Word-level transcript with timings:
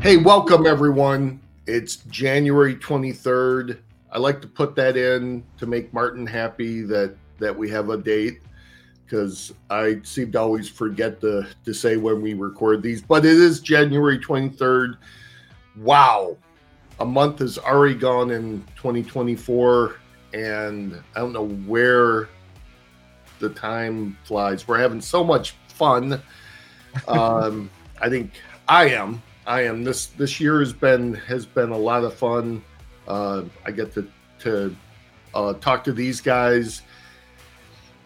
Hey, 0.00 0.16
welcome 0.16 0.66
everyone. 0.66 1.40
It's 1.66 1.96
January 1.96 2.74
23rd. 2.74 3.80
I 4.10 4.18
like 4.18 4.40
to 4.40 4.48
put 4.48 4.74
that 4.76 4.96
in 4.96 5.44
to 5.58 5.66
make 5.66 5.92
Martin 5.92 6.26
happy 6.26 6.80
that 6.84 7.14
that 7.38 7.54
we 7.54 7.68
have 7.68 7.90
a 7.90 7.98
date 7.98 8.40
because 9.04 9.52
I 9.68 10.00
seem 10.02 10.32
to 10.32 10.40
always 10.40 10.70
forget 10.70 11.20
to 11.20 11.46
to 11.66 11.74
say 11.74 11.98
when 11.98 12.22
we 12.22 12.32
record 12.32 12.82
these, 12.82 13.02
but 13.02 13.26
it 13.26 13.36
is 13.36 13.60
January 13.60 14.18
23rd. 14.18 14.96
Wow. 15.76 16.38
A 17.00 17.04
month 17.04 17.40
has 17.40 17.58
already 17.58 17.94
gone 17.94 18.30
in 18.30 18.64
2024 18.76 19.96
and 20.32 20.98
I 21.14 21.20
don't 21.20 21.34
know 21.34 21.48
where 21.66 22.30
the 23.38 23.50
time 23.50 24.16
flies. 24.24 24.66
We're 24.66 24.78
having 24.78 25.02
so 25.02 25.22
much 25.22 25.50
fun. 25.68 26.22
Um, 27.06 27.70
I 28.00 28.08
think 28.08 28.32
I 28.66 28.88
am. 28.88 29.22
I 29.46 29.62
am. 29.62 29.84
This 29.84 30.06
this 30.06 30.40
year 30.40 30.60
has 30.60 30.72
been 30.72 31.14
has 31.14 31.46
been 31.46 31.70
a 31.70 31.78
lot 31.78 32.04
of 32.04 32.14
fun. 32.14 32.62
Uh, 33.08 33.44
I 33.64 33.70
get 33.70 33.92
to 33.94 34.08
to 34.40 34.76
uh, 35.34 35.54
talk 35.54 35.84
to 35.84 35.92
these 35.92 36.20
guys. 36.20 36.82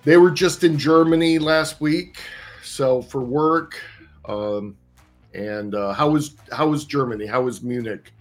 They 0.04 0.16
were 0.16 0.30
just 0.30 0.64
in 0.64 0.78
Germany 0.78 1.38
last 1.38 1.80
week, 1.80 2.18
so 2.62 3.02
for 3.02 3.20
work. 3.20 3.80
Um, 4.26 4.76
and 5.34 5.74
uh, 5.74 5.92
how 5.92 6.10
was 6.10 6.36
how 6.52 6.68
was 6.68 6.84
Germany? 6.84 7.26
How 7.26 7.42
was 7.42 7.62
Munich? 7.62 8.12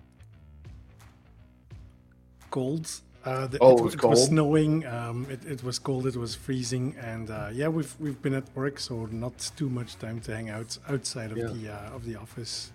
Cold. 2.50 2.90
Uh, 3.26 3.48
the, 3.48 3.58
Oh, 3.62 3.72
it, 3.78 3.80
it 3.80 3.84
was 3.84 3.94
it 3.94 4.04
was 4.04 4.26
snowing. 4.26 4.86
Um, 4.86 5.26
it, 5.30 5.46
it 5.46 5.64
was 5.64 5.80
cold. 5.80 6.08
It 6.08 6.18
was 6.18 6.36
freezing, 6.36 6.94
and 7.00 7.30
uh, 7.30 7.50
yeah, 7.54 7.70
we've 7.70 7.96
we've 8.00 8.22
been 8.22 8.34
at 8.34 8.44
work, 8.54 8.80
so 8.80 9.06
not 9.12 9.52
too 9.56 9.70
much 9.70 9.98
time 9.98 10.20
to 10.22 10.36
hang 10.36 10.50
out 10.50 10.78
outside 10.90 11.32
of 11.32 11.38
Yeah. 11.38 11.48
the 11.48 11.70
uh, 11.74 11.96
of 11.96 12.04
the 12.04 12.18
office. 12.18 12.73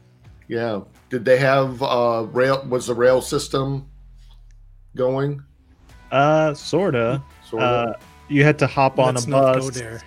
Yeah. 0.49 0.81
Did 1.11 1.25
they 1.25 1.39
have 1.39 1.83
uh, 1.83 2.27
rail? 2.33 2.65
Was 2.69 2.87
the 2.87 2.95
rail 2.95 3.21
system 3.21 3.89
going? 4.97 5.43
Uh, 6.11 6.55
sorta. 6.55 7.23
Sort 7.49 7.63
Uh, 7.63 7.93
you 8.29 8.45
had 8.45 8.59
to 8.59 8.67
hop 8.67 8.99
on 8.99 9.15
Let's 9.15 9.27
a 9.27 9.31
not 9.31 9.55
bus. 9.55 9.65
go 9.65 9.71
there. 9.71 10.03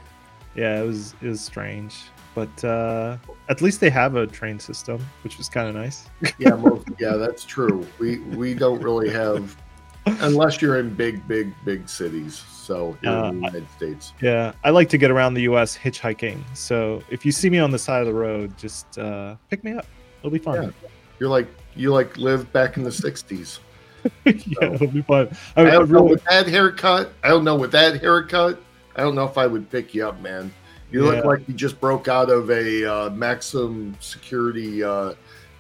Yeah, 0.55 0.81
it 0.81 0.85
was 0.85 1.15
it 1.21 1.27
was 1.27 1.39
strange, 1.41 1.95
but 2.35 2.63
uh, 2.63 3.17
at 3.49 3.61
least 3.61 3.79
they 3.79 3.89
have 3.89 4.15
a 4.15 4.27
train 4.27 4.59
system, 4.59 4.99
which 5.23 5.37
was 5.37 5.47
kind 5.47 5.69
of 5.69 5.75
nice. 5.75 6.09
yeah, 6.37 6.55
most, 6.55 6.87
yeah, 6.99 7.13
that's 7.15 7.45
true. 7.45 7.87
We 7.99 8.19
we 8.19 8.53
don't 8.53 8.81
really 8.81 9.09
have 9.11 9.55
unless 10.05 10.61
you're 10.61 10.79
in 10.79 10.93
big, 10.93 11.25
big, 11.27 11.53
big 11.63 11.87
cities. 11.87 12.43
So 12.51 12.97
here 13.01 13.11
in 13.11 13.17
the 13.21 13.27
Uh, 13.27 13.31
United 13.31 13.67
States. 13.77 14.13
Yeah, 14.21 14.51
I 14.63 14.71
like 14.71 14.89
to 14.89 14.97
get 14.97 15.09
around 15.09 15.35
the 15.35 15.43
U.S. 15.43 15.77
hitchhiking. 15.77 16.43
So 16.53 17.01
if 17.09 17.25
you 17.25 17.31
see 17.31 17.49
me 17.49 17.59
on 17.59 17.71
the 17.71 17.79
side 17.79 18.01
of 18.01 18.07
the 18.07 18.13
road, 18.13 18.57
just 18.57 18.97
uh, 18.99 19.35
pick 19.49 19.63
me 19.63 19.71
up. 19.73 19.85
It'll 20.21 20.31
be 20.31 20.39
fun. 20.39 20.63
Yeah. 20.63 20.89
You're 21.19 21.29
like 21.29 21.47
you 21.75 21.91
like 21.91 22.17
live 22.17 22.51
back 22.53 22.77
in 22.77 22.83
the 22.83 22.89
'60s. 22.89 23.59
Yeah, 24.25 24.73
it'll 24.73 24.87
be 24.87 25.03
fun. 25.03 25.29
I, 25.55 25.61
I 25.61 25.71
don't 25.71 25.91
know 25.91 26.01
with 26.01 26.23
that 26.23 26.47
haircut. 26.47 27.13
I 27.23 27.27
don't 27.29 27.43
know 27.43 27.55
with 27.55 27.71
that 27.73 28.01
haircut. 28.01 28.59
I 28.95 29.01
don't 29.01 29.13
know 29.13 29.25
if 29.25 29.37
I 29.37 29.45
would 29.45 29.69
pick 29.69 29.93
you 29.93 30.07
up, 30.07 30.19
man. 30.21 30.51
You 30.91 31.05
look 31.05 31.23
like 31.23 31.47
you 31.47 31.53
just 31.53 31.79
broke 31.79 32.07
out 32.07 32.29
of 32.31 32.49
a 32.49 32.83
uh, 32.83 33.09
maximum 33.11 33.95
security 33.99 34.83
uh, 34.83 35.13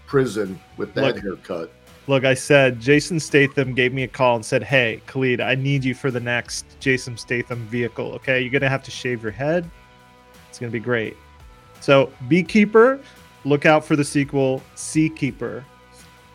prison 0.07 0.59
with 0.77 0.93
that 0.95 1.15
Look- 1.15 1.23
haircut. 1.23 1.71
look, 2.07 2.25
I 2.25 2.33
said 2.33 2.79
Jason 2.79 3.19
Statham 3.19 3.75
gave 3.75 3.93
me 3.93 4.03
a 4.03 4.07
call 4.07 4.35
and 4.37 4.45
said, 4.45 4.63
"Hey, 4.63 5.01
Khalid, 5.05 5.39
I 5.39 5.53
need 5.53 5.85
you 5.85 5.93
for 5.93 6.09
the 6.09 6.19
next 6.19 6.65
Jason 6.79 7.15
Statham 7.17 7.59
vehicle. 7.67 8.11
Okay, 8.13 8.41
you're 8.41 8.51
gonna 8.51 8.67
have 8.69 8.83
to 8.83 8.91
shave 8.91 9.21
your 9.21 9.31
head. 9.31 9.69
It's 10.49 10.57
gonna 10.57 10.71
be 10.71 10.79
great." 10.79 11.15
So, 11.79 12.11
Beekeeper, 12.27 12.99
look 13.45 13.65
out 13.65 13.83
for 13.85 13.95
the 13.95 14.03
sequel, 14.03 14.61
Seakeeper. 14.75 15.65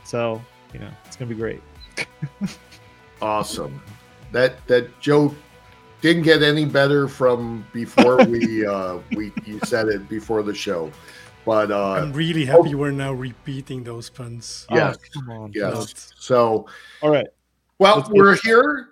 So, 0.05 0.41
you 0.72 0.81
know, 0.81 0.91
it's 1.05 1.17
gonna 1.17 1.28
be 1.28 1.34
great. 1.34 1.62
Awesome. 3.22 3.81
That 4.33 4.65
that 4.67 4.99
joke 5.00 5.34
didn't 6.03 6.22
get 6.25 6.43
any 6.43 6.65
better 6.65 7.09
from 7.09 7.67
before 7.72 8.25
we 8.27 8.67
uh 8.67 8.99
we 9.12 9.33
you 9.44 9.59
said 9.65 9.89
it 9.89 10.09
before 10.09 10.43
the 10.43 10.55
show. 10.55 10.91
But 11.44 11.71
uh 11.71 11.93
I'm 11.93 12.12
really 12.12 12.44
happy 12.44 12.75
we're 12.75 12.91
now 12.91 13.12
repeating 13.12 13.83
those 13.84 14.11
puns. 14.11 14.67
Yes, 14.71 14.97
Oh, 14.99 15.21
come 15.21 15.31
on. 15.31 15.53
yes. 15.55 15.75
Not- 15.75 15.94
So 16.19 16.67
All 17.03 17.11
right. 17.11 17.27
well 17.78 17.97
Let's 17.99 18.11
we're 18.11 18.37
here. 18.37 18.88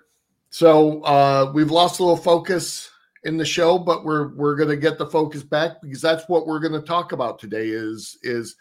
So 0.49 1.01
uh 1.03 1.51
we've 1.53 1.71
lost 1.71 1.99
a 1.99 2.03
little 2.03 2.17
focus 2.17 2.89
in 3.25 3.37
the 3.37 3.45
show, 3.45 3.77
but 3.77 4.05
we're 4.05 4.33
we're 4.35 4.55
gonna 4.55 4.75
get 4.75 4.97
the 4.97 5.07
focus 5.07 5.43
back 5.43 5.81
because 5.81 6.01
that's 6.01 6.27
what 6.29 6.47
we're 6.47 6.59
gonna 6.59 6.81
talk 6.81 7.11
about 7.11 7.39
today 7.39 7.67
is 7.69 8.17
is 8.23 8.55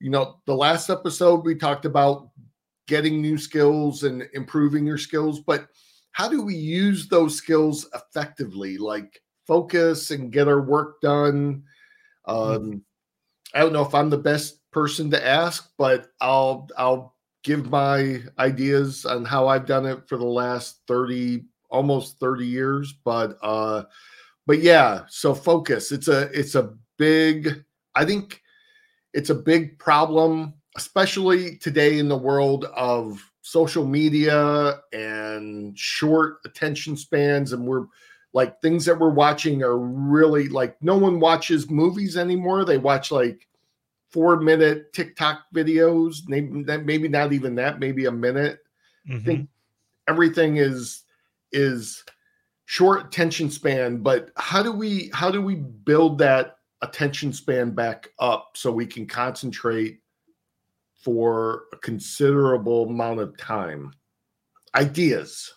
you 0.00 0.10
know 0.10 0.40
the 0.46 0.54
last 0.54 0.90
episode 0.90 1.44
we 1.44 1.54
talked 1.54 1.84
about 1.84 2.30
getting 2.86 3.22
new 3.22 3.38
skills 3.38 4.02
and 4.02 4.28
improving 4.34 4.84
your 4.84 4.98
skills, 4.98 5.40
but 5.40 5.68
how 6.12 6.28
do 6.28 6.42
we 6.42 6.54
use 6.54 7.08
those 7.08 7.36
skills 7.36 7.88
effectively? 7.94 8.76
Like 8.76 9.22
focus 9.46 10.10
and 10.10 10.32
get 10.32 10.48
our 10.48 10.60
work 10.60 11.00
done. 11.00 11.62
Um 12.26 12.84
i 13.54 13.60
don't 13.60 13.72
know 13.72 13.84
if 13.84 13.94
i'm 13.94 14.10
the 14.10 14.18
best 14.18 14.60
person 14.70 15.10
to 15.10 15.26
ask 15.26 15.70
but 15.78 16.08
i'll 16.20 16.68
i'll 16.76 17.16
give 17.42 17.70
my 17.70 18.20
ideas 18.38 19.04
on 19.04 19.24
how 19.24 19.48
i've 19.48 19.66
done 19.66 19.86
it 19.86 20.08
for 20.08 20.18
the 20.18 20.24
last 20.24 20.80
30 20.86 21.44
almost 21.70 22.18
30 22.18 22.46
years 22.46 22.94
but 23.04 23.36
uh 23.42 23.82
but 24.46 24.60
yeah 24.60 25.02
so 25.08 25.34
focus 25.34 25.92
it's 25.92 26.08
a 26.08 26.22
it's 26.38 26.54
a 26.54 26.74
big 26.98 27.64
i 27.94 28.04
think 28.04 28.42
it's 29.14 29.30
a 29.30 29.34
big 29.34 29.78
problem 29.78 30.54
especially 30.76 31.56
today 31.56 31.98
in 31.98 32.08
the 32.08 32.16
world 32.16 32.64
of 32.76 33.20
social 33.42 33.86
media 33.86 34.78
and 34.92 35.76
short 35.78 36.38
attention 36.44 36.96
spans 36.96 37.52
and 37.52 37.64
we're 37.64 37.86
like 38.32 38.60
things 38.60 38.84
that 38.84 38.98
we're 38.98 39.10
watching 39.10 39.62
are 39.62 39.78
really 39.78 40.48
like 40.48 40.80
no 40.82 40.96
one 40.96 41.18
watches 41.18 41.70
movies 41.70 42.16
anymore 42.16 42.64
they 42.64 42.78
watch 42.78 43.10
like 43.10 43.48
four 44.10 44.40
minute 44.40 44.92
tiktok 44.92 45.42
videos 45.54 46.18
maybe, 46.26 46.48
maybe 46.84 47.08
not 47.08 47.32
even 47.32 47.54
that 47.54 47.78
maybe 47.78 48.04
a 48.06 48.12
minute 48.12 48.58
Mhm. 49.08 49.24
think 49.24 49.48
everything 50.08 50.58
is 50.58 51.04
is 51.52 52.04
short 52.66 53.06
attention 53.06 53.50
span 53.50 53.98
but 53.98 54.30
how 54.36 54.62
do 54.62 54.72
we 54.72 55.10
how 55.12 55.30
do 55.30 55.42
we 55.42 55.56
build 55.56 56.18
that 56.18 56.56
attention 56.82 57.32
span 57.32 57.70
back 57.70 58.08
up 58.18 58.52
so 58.54 58.70
we 58.70 58.86
can 58.86 59.06
concentrate 59.06 60.00
for 61.02 61.64
a 61.72 61.76
considerable 61.78 62.88
amount 62.88 63.20
of 63.20 63.36
time 63.36 63.92
ideas 64.74 65.52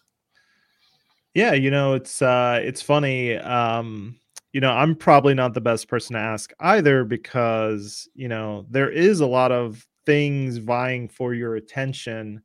Yeah, 1.33 1.53
you 1.53 1.71
know, 1.71 1.93
it's 1.93 2.21
uh 2.21 2.59
it's 2.63 2.81
funny. 2.81 3.37
Um, 3.37 4.19
you 4.51 4.61
know, 4.61 4.71
I'm 4.71 4.95
probably 4.95 5.33
not 5.33 5.55
the 5.55 5.61
best 5.61 5.87
person 5.87 6.13
to 6.13 6.19
ask 6.19 6.53
either 6.59 7.03
because, 7.03 8.07
you 8.13 8.27
know, 8.27 8.67
there 8.69 8.89
is 8.89 9.19
a 9.19 9.25
lot 9.25 9.51
of 9.51 9.85
things 10.05 10.57
vying 10.57 11.07
for 11.07 11.33
your 11.33 11.55
attention 11.55 12.43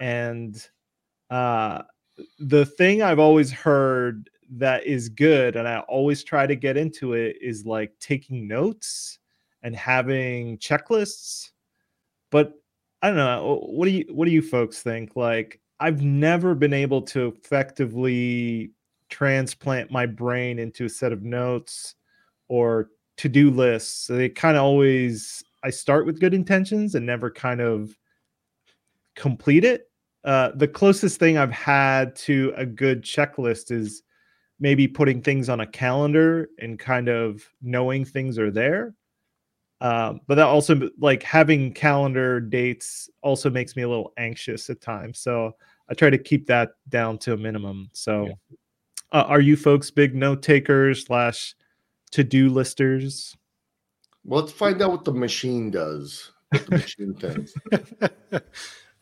and 0.00 0.66
uh 1.30 1.82
the 2.38 2.66
thing 2.66 3.02
I've 3.02 3.18
always 3.18 3.50
heard 3.50 4.30
that 4.50 4.86
is 4.86 5.08
good 5.08 5.56
and 5.56 5.66
I 5.66 5.80
always 5.80 6.22
try 6.22 6.46
to 6.46 6.54
get 6.54 6.76
into 6.76 7.14
it 7.14 7.36
is 7.40 7.66
like 7.66 7.92
taking 7.98 8.46
notes 8.46 9.18
and 9.62 9.74
having 9.74 10.58
checklists. 10.58 11.50
But 12.30 12.54
I 13.02 13.08
don't 13.08 13.16
know. 13.16 13.52
Uh, 13.52 13.66
what 13.66 13.86
do 13.86 13.92
you 13.92 14.04
what 14.10 14.24
do 14.26 14.30
you 14.30 14.42
folks 14.42 14.82
think? 14.82 15.16
Like 15.16 15.60
I've 15.80 16.02
never 16.02 16.54
been 16.54 16.72
able 16.72 17.02
to 17.02 17.28
effectively 17.28 18.70
transplant 19.08 19.90
my 19.90 20.06
brain 20.06 20.58
into 20.58 20.86
a 20.86 20.88
set 20.88 21.12
of 21.12 21.22
notes 21.22 21.94
or 22.48 22.90
to-do 23.16 23.50
lists. 23.50 24.06
They 24.06 24.28
kind 24.28 24.56
of 24.56 24.62
always 24.62 25.44
I 25.62 25.70
start 25.70 26.06
with 26.06 26.20
good 26.20 26.34
intentions 26.34 26.94
and 26.94 27.04
never 27.04 27.30
kind 27.30 27.60
of 27.60 27.96
complete 29.16 29.64
it. 29.64 29.90
Uh, 30.26 30.50
the 30.56 30.68
closest 30.68 31.18
thing 31.20 31.38
I've 31.38 31.52
had 31.52 32.16
to 32.16 32.52
a 32.56 32.66
good 32.66 33.02
checklist 33.02 33.70
is 33.70 34.02
maybe 34.58 34.88
putting 34.88 35.22
things 35.22 35.48
on 35.48 35.60
a 35.60 35.66
calendar 35.66 36.48
and 36.58 36.78
kind 36.78 37.08
of 37.08 37.48
knowing 37.62 38.04
things 38.04 38.38
are 38.38 38.50
there. 38.50 38.94
Um, 39.80 40.20
but 40.26 40.34
that 40.34 40.46
also 40.46 40.90
like 40.98 41.22
having 41.22 41.72
calendar 41.72 42.40
dates 42.40 43.08
also 43.22 43.50
makes 43.50 43.76
me 43.76 43.82
a 43.82 43.88
little 43.88 44.12
anxious 44.16 44.68
at 44.68 44.80
times. 44.80 45.20
So 45.20 45.54
I 45.88 45.94
try 45.94 46.10
to 46.10 46.18
keep 46.18 46.46
that 46.46 46.70
down 46.88 47.18
to 47.18 47.34
a 47.34 47.36
minimum. 47.36 47.90
So 47.92 48.30
uh, 49.12 49.24
are 49.28 49.40
you 49.40 49.56
folks 49.56 49.90
big 49.90 50.14
note 50.14 50.42
takers 50.42 51.04
slash 51.04 51.54
to 52.12 52.24
do 52.24 52.48
listers? 52.50 53.36
well, 54.26 54.40
let's 54.40 54.52
find 54.52 54.82
out 54.82 54.90
what 54.90 55.04
the 55.04 55.12
machine 55.12 55.70
does 55.70 56.32
what 56.50 56.66
the 56.66 56.72
machine 56.72 57.14
thinks 57.14 57.54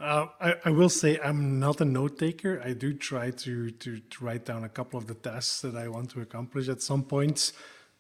Uh, 0.00 0.26
I, 0.40 0.54
I 0.64 0.70
will 0.70 0.88
say 0.88 1.18
I'm 1.22 1.60
not 1.60 1.80
a 1.80 1.84
note 1.84 2.18
taker. 2.18 2.60
I 2.64 2.72
do 2.72 2.92
try 2.92 3.30
to, 3.30 3.70
to 3.70 3.98
to 3.98 4.24
write 4.24 4.44
down 4.44 4.64
a 4.64 4.68
couple 4.68 4.98
of 4.98 5.06
the 5.06 5.14
tasks 5.14 5.60
that 5.60 5.76
I 5.76 5.88
want 5.88 6.10
to 6.10 6.20
accomplish 6.20 6.68
at 6.68 6.82
some 6.82 7.04
points, 7.04 7.52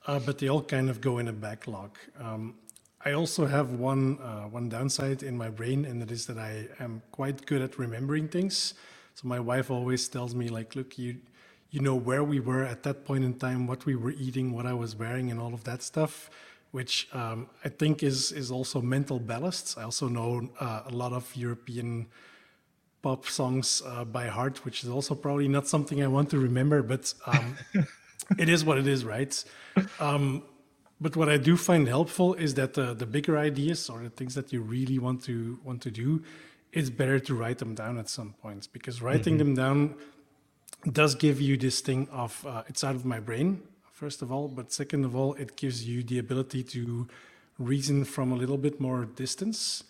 uh, 0.06 0.18
but 0.18 0.38
they 0.38 0.48
all 0.48 0.62
kind 0.62 0.90
of 0.90 1.00
go 1.00 1.18
in 1.18 1.28
a 1.28 1.32
backlog. 1.32 1.96
Um, 2.18 2.56
I 3.04 3.12
also 3.12 3.46
have 3.46 3.70
one 3.70 4.18
uh, 4.20 4.48
one 4.48 4.68
downside 4.68 5.22
in 5.22 5.36
my 5.36 5.50
brain, 5.50 5.84
and 5.84 6.02
that 6.02 6.10
is 6.10 6.26
that 6.26 6.38
I 6.38 6.66
am 6.80 7.02
quite 7.12 7.46
good 7.46 7.62
at 7.62 7.78
remembering 7.78 8.28
things. 8.28 8.74
So 9.14 9.28
my 9.28 9.38
wife 9.38 9.70
always 9.70 10.08
tells 10.08 10.34
me 10.34 10.48
like, 10.48 10.74
"Look, 10.74 10.98
you 10.98 11.18
you 11.70 11.80
know 11.80 11.94
where 11.94 12.24
we 12.24 12.40
were 12.40 12.64
at 12.64 12.82
that 12.82 13.04
point 13.04 13.24
in 13.24 13.34
time, 13.38 13.68
what 13.68 13.86
we 13.86 13.94
were 13.94 14.12
eating, 14.12 14.52
what 14.52 14.66
I 14.66 14.74
was 14.74 14.96
wearing, 14.96 15.30
and 15.30 15.40
all 15.40 15.54
of 15.54 15.62
that 15.64 15.82
stuff." 15.82 16.28
Which 16.74 16.94
um, 17.12 17.46
I 17.64 17.68
think 17.68 18.02
is 18.02 18.32
is 18.32 18.50
also 18.50 18.82
mental 18.82 19.18
ballast. 19.20 19.78
I 19.78 19.82
also 19.82 20.08
know 20.08 20.30
uh, 20.58 20.92
a 20.92 20.94
lot 21.02 21.12
of 21.12 21.24
European 21.36 22.06
pop 23.00 23.26
songs 23.26 23.82
uh, 23.86 24.04
by 24.04 24.26
heart, 24.26 24.64
which 24.64 24.82
is 24.82 24.90
also 24.90 25.14
probably 25.14 25.46
not 25.46 25.68
something 25.68 26.02
I 26.02 26.08
want 26.08 26.30
to 26.30 26.38
remember, 26.38 26.82
but 26.82 27.14
um, 27.26 27.56
it 28.38 28.48
is 28.48 28.64
what 28.64 28.78
it 28.78 28.88
is, 28.88 29.04
right? 29.04 29.34
Um, 30.00 30.42
but 31.00 31.14
what 31.16 31.28
I 31.28 31.36
do 31.36 31.56
find 31.56 31.86
helpful 31.86 32.34
is 32.34 32.54
that 32.54 32.74
the, 32.74 32.94
the 32.94 33.06
bigger 33.06 33.36
ideas 33.36 33.90
or 33.90 34.02
the 34.02 34.10
things 34.18 34.34
that 34.34 34.52
you 34.52 34.60
really 34.62 34.98
want 34.98 35.22
to 35.24 35.60
want 35.62 35.82
to 35.82 35.90
do, 35.90 36.22
it's 36.72 36.90
better 36.90 37.18
to 37.20 37.34
write 37.34 37.58
them 37.58 37.74
down 37.74 37.98
at 37.98 38.08
some 38.08 38.34
point 38.42 38.68
because 38.72 39.02
writing 39.02 39.34
mm-hmm. 39.34 39.54
them 39.54 39.64
down 39.64 39.94
does 40.90 41.14
give 41.14 41.40
you 41.40 41.56
this 41.56 41.80
thing 41.80 42.08
of 42.10 42.44
uh, 42.46 42.62
it's 42.68 42.82
out 42.82 42.96
of 42.96 43.04
my 43.04 43.20
brain 43.20 43.62
first 43.94 44.20
of 44.22 44.30
all, 44.30 44.48
but 44.48 44.72
second 44.72 45.04
of 45.04 45.16
all, 45.16 45.34
it 45.34 45.56
gives 45.56 45.88
you 45.88 46.02
the 46.02 46.18
ability 46.18 46.62
to 46.64 47.06
reason 47.58 48.04
from 48.04 48.32
a 48.32 48.34
little 48.34 48.58
bit 48.58 48.80
more 48.80 49.04
distance 49.04 49.84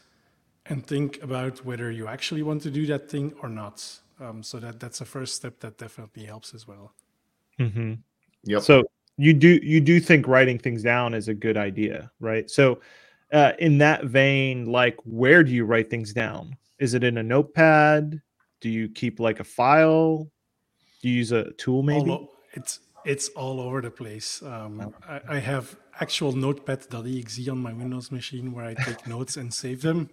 and 0.66 0.86
think 0.86 1.20
about 1.22 1.64
whether 1.64 1.90
you 1.90 2.06
actually 2.06 2.42
want 2.42 2.62
to 2.62 2.70
do 2.70 2.86
that 2.86 3.10
thing 3.10 3.32
or 3.42 3.48
not. 3.48 3.98
Um, 4.20 4.42
so 4.42 4.58
that 4.60 4.78
that's 4.78 5.00
a 5.00 5.04
first 5.04 5.34
step 5.34 5.58
that 5.60 5.78
definitely 5.78 6.24
helps 6.24 6.54
as 6.54 6.68
well. 6.68 6.92
Mm-hmm. 7.58 7.94
Yep. 8.44 8.62
So 8.62 8.84
you 9.16 9.32
do 9.32 9.58
you 9.62 9.80
do 9.80 9.98
think 9.98 10.28
writing 10.28 10.58
things 10.58 10.82
down 10.82 11.14
is 11.14 11.28
a 11.28 11.34
good 11.34 11.56
idea, 11.56 12.10
right? 12.20 12.48
So 12.48 12.80
uh, 13.32 13.52
in 13.58 13.78
that 13.78 14.04
vein, 14.04 14.66
like 14.66 14.96
where 15.04 15.42
do 15.42 15.50
you 15.50 15.64
write 15.64 15.90
things 15.90 16.12
down? 16.12 16.56
Is 16.78 16.94
it 16.94 17.02
in 17.02 17.18
a 17.18 17.22
notepad? 17.22 18.20
Do 18.60 18.68
you 18.68 18.88
keep 18.88 19.18
like 19.18 19.40
a 19.40 19.44
file? 19.44 20.30
Do 21.02 21.08
you 21.08 21.16
use 21.16 21.32
a 21.32 21.50
tool 21.52 21.82
maybe? 21.82 22.10
All, 22.10 22.30
it's 22.52 22.80
it's 23.04 23.28
all 23.30 23.60
over 23.60 23.80
the 23.80 23.90
place. 23.90 24.42
Um, 24.42 24.80
oh. 24.80 24.94
I, 25.08 25.36
I, 25.36 25.38
have 25.38 25.76
actual 26.00 26.32
notepad.exe 26.32 27.48
on 27.48 27.58
my 27.58 27.72
Windows 27.72 28.10
machine 28.10 28.52
where 28.52 28.64
I 28.64 28.74
take 28.74 29.06
notes 29.06 29.36
and 29.36 29.52
save 29.52 29.82
them. 29.82 30.10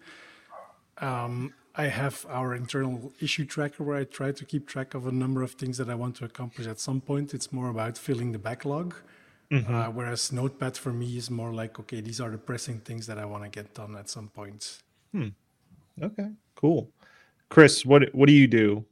Um, 0.98 1.54
I 1.74 1.86
have 1.86 2.26
our 2.30 2.54
internal 2.54 3.14
issue 3.22 3.46
tracker 3.46 3.84
where 3.84 3.98
I 3.98 4.04
try 4.04 4.32
to 4.34 4.46
keep 4.46 4.68
track 4.68 4.94
of 4.94 5.08
a 5.08 5.12
number 5.12 5.42
of 5.42 5.52
things 5.52 5.78
that 5.78 5.90
I 5.90 5.96
want 5.96 6.16
to 6.18 6.26
accomplish 6.26 6.68
at 6.68 6.80
some 6.80 7.00
point. 7.00 7.34
It's 7.34 7.52
more 7.54 7.70
about 7.70 7.98
filling 7.98 8.34
the 8.34 8.40
backlog. 8.40 8.94
Mm-hmm. 9.50 9.74
Uh, 9.74 9.90
whereas 9.90 10.32
Notepad 10.32 10.78
for 10.78 10.94
me 10.94 11.18
is 11.18 11.30
more 11.30 11.54
like, 11.54 11.80
okay, 11.80 12.02
these 12.02 12.22
are 12.22 12.30
the 12.30 12.38
pressing 12.38 12.80
things 12.80 13.08
that 13.08 13.18
I 13.18 13.26
want 13.26 13.44
to 13.44 13.50
get 13.50 13.74
done 13.74 13.98
at 13.98 14.10
some 14.10 14.30
point. 14.30 14.80
Hmm. 15.12 15.30
Okay, 16.02 16.30
cool. 16.56 16.90
Chris, 17.50 17.86
what 17.86 18.14
what 18.16 18.28
do 18.28 18.34
you 18.34 18.48
do? 18.48 18.86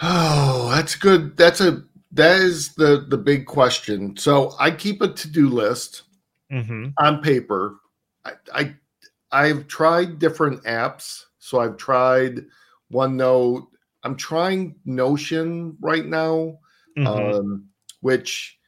Oh, 0.00 0.70
that's 0.72 0.94
good. 0.94 1.36
That's 1.36 1.60
a 1.60 1.82
that 2.12 2.40
is 2.40 2.74
the 2.74 3.06
the 3.08 3.18
big 3.18 3.46
question. 3.46 4.16
So 4.16 4.54
I 4.58 4.70
keep 4.70 5.02
a 5.02 5.08
to 5.08 5.28
do 5.28 5.48
list 5.48 6.02
mm-hmm. 6.50 6.88
on 6.98 7.22
paper. 7.22 7.76
I, 8.24 8.32
I 8.54 8.74
I've 9.30 9.68
tried 9.68 10.18
different 10.18 10.62
apps. 10.64 11.24
So 11.38 11.60
I've 11.60 11.76
tried 11.76 12.46
OneNote. 12.92 13.66
I'm 14.04 14.16
trying 14.16 14.76
Notion 14.84 15.76
right 15.80 16.06
now, 16.06 16.58
mm-hmm. 16.96 17.06
um, 17.06 17.68
which 18.00 18.58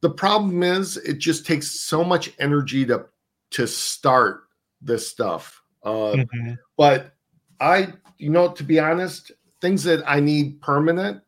the 0.00 0.10
problem 0.10 0.62
is 0.62 0.96
it 0.98 1.18
just 1.18 1.46
takes 1.46 1.80
so 1.80 2.04
much 2.04 2.32
energy 2.38 2.84
to 2.86 3.06
to 3.50 3.66
start 3.66 4.44
this 4.80 5.08
stuff. 5.08 5.62
Uh, 5.82 6.14
mm-hmm. 6.14 6.52
But 6.76 7.14
I, 7.60 7.92
you 8.18 8.30
know, 8.30 8.50
to 8.52 8.62
be 8.62 8.78
honest, 8.78 9.32
things 9.60 9.82
that 9.84 10.02
I 10.06 10.20
need 10.20 10.60
permanent, 10.60 11.22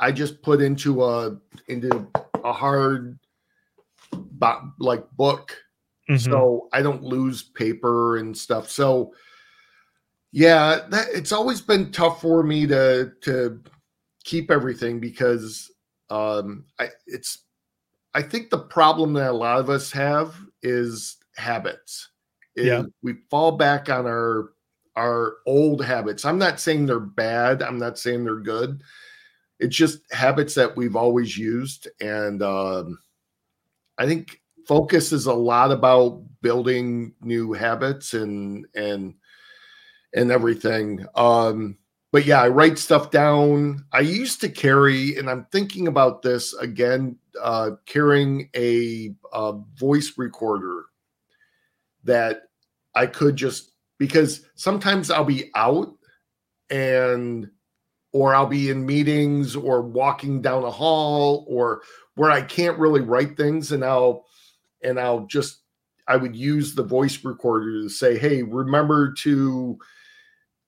I 0.00 0.12
just 0.12 0.42
put 0.42 0.60
into 0.60 1.04
a 1.04 1.36
into 1.68 2.08
a 2.42 2.52
hard 2.52 3.18
like 4.78 5.08
book 5.12 5.56
mm-hmm. 6.08 6.16
so 6.16 6.68
I 6.72 6.82
don't 6.82 7.02
lose 7.02 7.42
paper 7.42 8.16
and 8.16 8.36
stuff. 8.36 8.70
So 8.70 9.12
yeah, 10.32 10.86
that 10.90 11.08
it's 11.12 11.32
always 11.32 11.60
been 11.60 11.92
tough 11.92 12.20
for 12.20 12.42
me 12.42 12.66
to 12.66 13.12
to 13.22 13.60
keep 14.24 14.50
everything 14.50 15.00
because 15.00 15.70
um 16.08 16.64
I 16.78 16.88
it's 17.06 17.44
I 18.14 18.22
think 18.22 18.50
the 18.50 18.58
problem 18.58 19.12
that 19.14 19.30
a 19.30 19.32
lot 19.32 19.60
of 19.60 19.70
us 19.70 19.92
have 19.92 20.34
is 20.62 21.18
habits. 21.36 22.08
Is 22.56 22.66
yeah. 22.66 22.82
We 23.02 23.16
fall 23.30 23.52
back 23.52 23.88
on 23.88 24.06
our 24.06 24.52
our 24.96 25.36
old 25.46 25.84
habits. 25.84 26.24
I'm 26.24 26.38
not 26.38 26.60
saying 26.60 26.86
they're 26.86 27.00
bad. 27.00 27.62
I'm 27.62 27.78
not 27.78 27.98
saying 27.98 28.24
they're 28.24 28.40
good. 28.40 28.82
It's 29.60 29.76
just 29.76 30.00
habits 30.12 30.54
that 30.54 30.76
we've 30.76 30.96
always 30.96 31.36
used. 31.36 31.88
And 32.00 32.42
um, 32.42 32.98
I 33.98 34.06
think 34.06 34.40
focus 34.66 35.12
is 35.12 35.26
a 35.26 35.34
lot 35.34 35.70
about 35.70 36.22
building 36.42 37.14
new 37.20 37.52
habits 37.52 38.14
and 38.14 38.66
and 38.74 39.14
and 40.14 40.30
everything. 40.30 41.06
Um, 41.14 41.76
but 42.12 42.24
yeah, 42.24 42.42
I 42.42 42.48
write 42.48 42.78
stuff 42.78 43.10
down. 43.10 43.84
I 43.92 44.00
used 44.00 44.40
to 44.40 44.48
carry, 44.48 45.16
and 45.16 45.30
I'm 45.30 45.46
thinking 45.52 45.86
about 45.86 46.22
this 46.22 46.54
again, 46.54 47.16
uh, 47.40 47.72
carrying 47.86 48.50
a, 48.56 49.14
a 49.32 49.52
voice 49.76 50.14
recorder 50.16 50.86
that 52.02 52.42
I 52.94 53.06
could 53.06 53.36
just 53.36 53.72
because 53.98 54.46
sometimes 54.56 55.10
I'll 55.10 55.24
be 55.24 55.50
out 55.54 55.94
and 56.70 57.50
or 58.12 58.34
I'll 58.34 58.46
be 58.46 58.70
in 58.70 58.84
meetings 58.84 59.54
or 59.54 59.82
walking 59.82 60.42
down 60.42 60.64
a 60.64 60.70
hall 60.70 61.44
or 61.48 61.82
where 62.14 62.30
I 62.30 62.42
can't 62.42 62.78
really 62.78 63.00
write 63.00 63.36
things 63.36 63.72
and 63.72 63.84
I'll 63.84 64.26
and 64.82 64.98
I'll 64.98 65.26
just 65.26 65.60
I 66.08 66.16
would 66.16 66.34
use 66.34 66.74
the 66.74 66.82
voice 66.82 67.24
recorder 67.24 67.82
to 67.82 67.88
say, 67.88 68.18
"Hey, 68.18 68.42
remember 68.42 69.12
to 69.18 69.78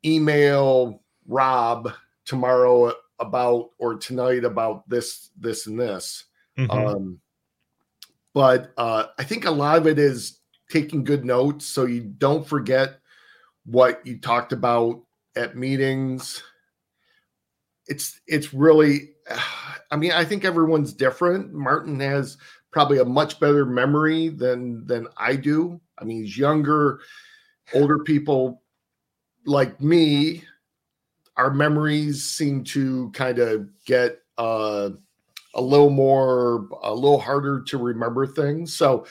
email 0.04 1.02
Rob 1.26 1.92
tomorrow 2.24 2.92
about 3.18 3.70
or 3.78 3.96
tonight 3.96 4.44
about 4.44 4.88
this, 4.88 5.30
this, 5.36 5.66
and 5.66 5.80
this." 5.80 6.24
Mm-hmm. 6.56 6.70
Um, 6.70 7.20
but 8.34 8.72
uh, 8.76 9.06
I 9.18 9.24
think 9.24 9.44
a 9.44 9.50
lot 9.50 9.78
of 9.78 9.86
it 9.88 9.98
is 9.98 10.38
taking 10.70 11.02
good 11.02 11.24
notes 11.24 11.66
so 11.66 11.86
you 11.86 12.02
don't 12.02 12.46
forget 12.46 13.00
what 13.64 14.06
you 14.06 14.18
talked 14.18 14.52
about 14.52 15.02
at 15.36 15.56
meetings. 15.56 16.42
It's 17.92 18.20
it's 18.26 18.54
really, 18.54 19.10
I 19.90 19.96
mean, 19.96 20.12
I 20.12 20.24
think 20.24 20.44
everyone's 20.44 20.92
different. 20.92 21.52
Martin 21.52 22.00
has 22.00 22.38
probably 22.70 22.98
a 22.98 23.04
much 23.04 23.38
better 23.38 23.66
memory 23.66 24.28
than 24.28 24.86
than 24.86 25.06
I 25.16 25.36
do. 25.36 25.80
I 25.98 26.04
mean, 26.04 26.24
he's 26.24 26.38
younger, 26.38 27.00
older 27.74 27.98
people 28.00 28.62
like 29.44 29.80
me, 29.80 30.44
our 31.36 31.50
memories 31.50 32.24
seem 32.24 32.64
to 32.64 33.10
kind 33.10 33.38
of 33.38 33.68
get 33.84 34.18
uh, 34.38 34.90
a 35.54 35.60
little 35.60 35.90
more, 35.90 36.68
a 36.82 36.94
little 36.94 37.20
harder 37.20 37.62
to 37.62 37.78
remember 37.78 38.26
things. 38.26 38.74
So 38.74 39.06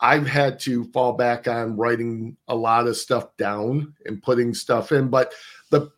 I've 0.00 0.26
had 0.26 0.58
to 0.60 0.84
fall 0.92 1.12
back 1.12 1.46
on 1.48 1.76
writing 1.76 2.36
a 2.48 2.54
lot 2.54 2.86
of 2.86 2.96
stuff 2.96 3.36
down 3.36 3.94
and 4.06 4.22
putting 4.22 4.54
stuff 4.54 4.92
in. 4.92 5.08
But 5.08 5.32
the 5.70 5.90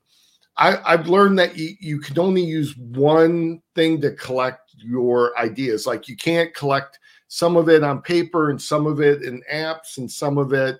I, 0.57 0.79
have 0.91 1.09
learned 1.09 1.39
that 1.41 1.57
you, 1.57 1.75
you 1.81 1.99
can 2.01 2.19
only 2.19 2.45
use 2.45 2.77
one 2.77 3.61
thing 3.75 4.01
to 4.03 4.13
collect 4.13 4.73
your 4.77 5.37
ideas. 5.39 5.87
Like 5.87 6.09
you 6.09 6.17
can't 6.17 6.55
collect 6.55 6.99
some 7.29 7.57
of 7.57 7.69
it 7.69 7.83
on 7.83 8.03
paper 8.03 8.51
and 8.51 8.61
some 8.61 8.87
of 8.87 9.01
it 9.01 9.23
in 9.23 9.43
apps 9.53 9.99
and 9.99 10.11
some 10.11 10.39
of 10.39 10.53
it 10.53 10.79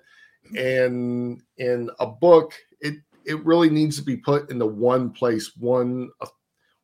in 0.53 1.41
in 1.57 1.89
a 1.99 2.07
book 2.07 2.53
it 2.79 2.95
it 3.25 3.43
really 3.43 3.69
needs 3.69 3.97
to 3.97 4.03
be 4.03 4.15
put 4.15 4.49
into 4.49 4.65
one 4.65 5.09
place 5.09 5.55
one 5.57 6.09
uh, 6.21 6.27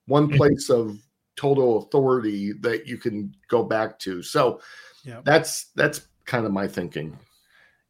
one 0.07 0.27
mm-hmm. 0.27 0.37
place 0.37 0.69
of 0.69 0.97
total 1.35 1.83
authority 1.83 2.53
that 2.53 2.87
you 2.87 2.97
can 2.97 3.33
go 3.49 3.63
back 3.63 3.99
to 3.99 4.21
so 4.23 4.59
yeah 5.05 5.21
that's 5.23 5.67
that's 5.75 6.07
kind 6.25 6.45
of 6.45 6.51
my 6.51 6.67
thinking 6.67 7.17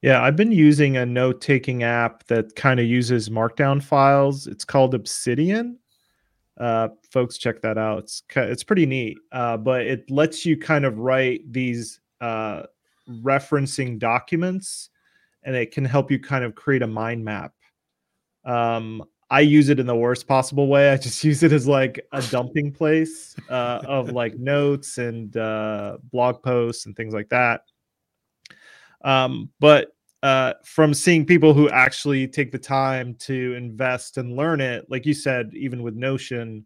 yeah 0.02 0.22
i've 0.24 0.36
been 0.36 0.52
using 0.52 0.98
a 0.98 1.06
note-taking 1.06 1.84
app 1.84 2.24
that 2.26 2.56
kind 2.56 2.80
of 2.80 2.86
uses 2.86 3.30
markdown 3.30 3.82
files 3.82 4.48
it's 4.48 4.66
called 4.66 4.94
obsidian 4.94 5.78
uh, 6.62 6.90
folks 7.12 7.40
check 7.40 7.60
that 7.62 7.80
out. 7.80 8.00
It's 8.00 8.24
it's 8.36 8.64
pretty 8.64 8.86
neat, 8.86 9.18
uh, 9.32 9.58
but 9.58 9.82
it 9.82 10.10
lets 10.12 10.46
you 10.46 10.56
kind 10.56 10.86
of 10.86 11.00
write 11.00 11.52
these 11.52 12.00
uh, 12.22 12.64
referencing 13.10 13.98
documents, 13.98 14.90
and 15.44 15.56
it 15.56 15.72
can 15.72 15.84
help 15.84 16.12
you 16.12 16.20
kind 16.20 16.46
of 16.46 16.54
create 16.54 16.84
a 16.84 16.88
mind 16.88 17.26
map. 17.26 17.54
Um, 18.46 19.04
I 19.32 19.40
use 19.40 19.70
it 19.70 19.80
in 19.80 19.88
the 19.88 19.96
worst 19.96 20.28
possible 20.28 20.68
way. 20.68 20.92
I 20.92 20.98
just 20.98 21.24
use 21.24 21.42
it 21.42 21.52
as 21.52 21.68
like 21.68 22.06
a 22.12 22.22
dumping 22.22 22.72
place 22.72 23.36
uh, 23.50 23.82
of 23.88 24.12
like 24.12 24.36
notes 24.38 25.00
and 25.00 25.36
uh, 25.36 25.98
blog 26.12 26.44
posts 26.44 26.86
and 26.86 26.96
things 26.96 27.14
like 27.14 27.30
that. 27.30 27.62
Um, 29.04 29.50
but 29.60 29.90
uh, 30.24 30.54
from 30.64 30.94
seeing 30.94 31.26
people 31.26 31.54
who 31.54 31.70
actually 31.70 32.28
take 32.28 32.52
the 32.52 32.60
time 32.60 33.16
to 33.16 33.54
invest 33.56 34.18
and 34.18 34.36
learn 34.36 34.62
it, 34.62 34.86
like 34.90 35.06
you 35.06 35.14
said, 35.14 35.52
even 35.54 35.82
with 35.82 35.96
Notion, 35.96 36.66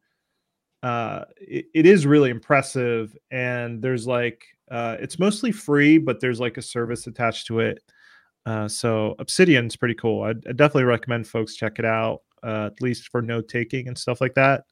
uh, 0.83 1.25
it, 1.37 1.65
it 1.73 1.85
is 1.85 2.05
really 2.05 2.29
impressive. 2.29 3.15
And 3.31 3.81
there's 3.81 4.05
like, 4.05 4.45
uh, 4.69 4.97
it's 4.99 5.19
mostly 5.19 5.51
free, 5.51 5.97
but 5.97 6.19
there's 6.19 6.39
like 6.39 6.57
a 6.57 6.61
service 6.61 7.07
attached 7.07 7.47
to 7.47 7.59
it. 7.61 7.81
Uh, 8.45 8.67
so 8.67 9.15
Obsidian's 9.19 9.75
pretty 9.75 9.95
cool. 9.95 10.23
i 10.23 10.33
definitely 10.33 10.83
recommend 10.83 11.27
folks 11.27 11.55
check 11.55 11.79
it 11.79 11.85
out, 11.85 12.21
uh, 12.43 12.69
at 12.71 12.81
least 12.81 13.07
for 13.09 13.21
note 13.21 13.47
taking 13.47 13.87
and 13.87 13.97
stuff 13.97 14.21
like 14.21 14.35
that. 14.35 14.65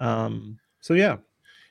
Um, 0.00 0.58
so 0.80 0.94
yeah, 0.94 1.16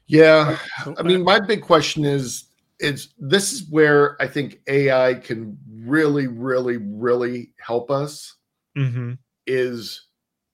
yeah. 0.07 0.57
I 0.98 1.01
mean, 1.01 1.24
my 1.24 1.39
big 1.39 1.62
question 1.62 2.05
is 2.05 2.45
is 2.79 3.13
this 3.17 3.53
is 3.53 3.70
where 3.70 4.22
I 4.22 4.27
think 4.27 4.60
AI 4.67 5.15
can 5.15 5.58
really, 5.70 6.27
really, 6.27 6.77
really 6.77 7.51
help 7.58 7.89
us 7.89 8.36
mm-hmm. 8.77 9.13
is 9.48 10.08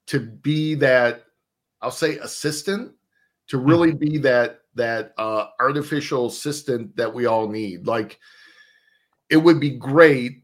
to 0.07 0.19
be 0.19 0.75
that 0.75 1.23
I'll 1.81 1.91
say 1.91 2.17
assistant 2.17 2.91
to 3.47 3.57
really 3.57 3.89
mm-hmm. 3.89 4.11
be 4.11 4.17
that 4.19 4.61
that 4.75 5.13
uh, 5.17 5.47
artificial 5.59 6.27
assistant 6.27 6.95
that 6.95 7.13
we 7.13 7.25
all 7.25 7.47
need. 7.47 7.87
Like 7.87 8.19
it 9.29 9.37
would 9.37 9.59
be 9.59 9.71
great 9.71 10.43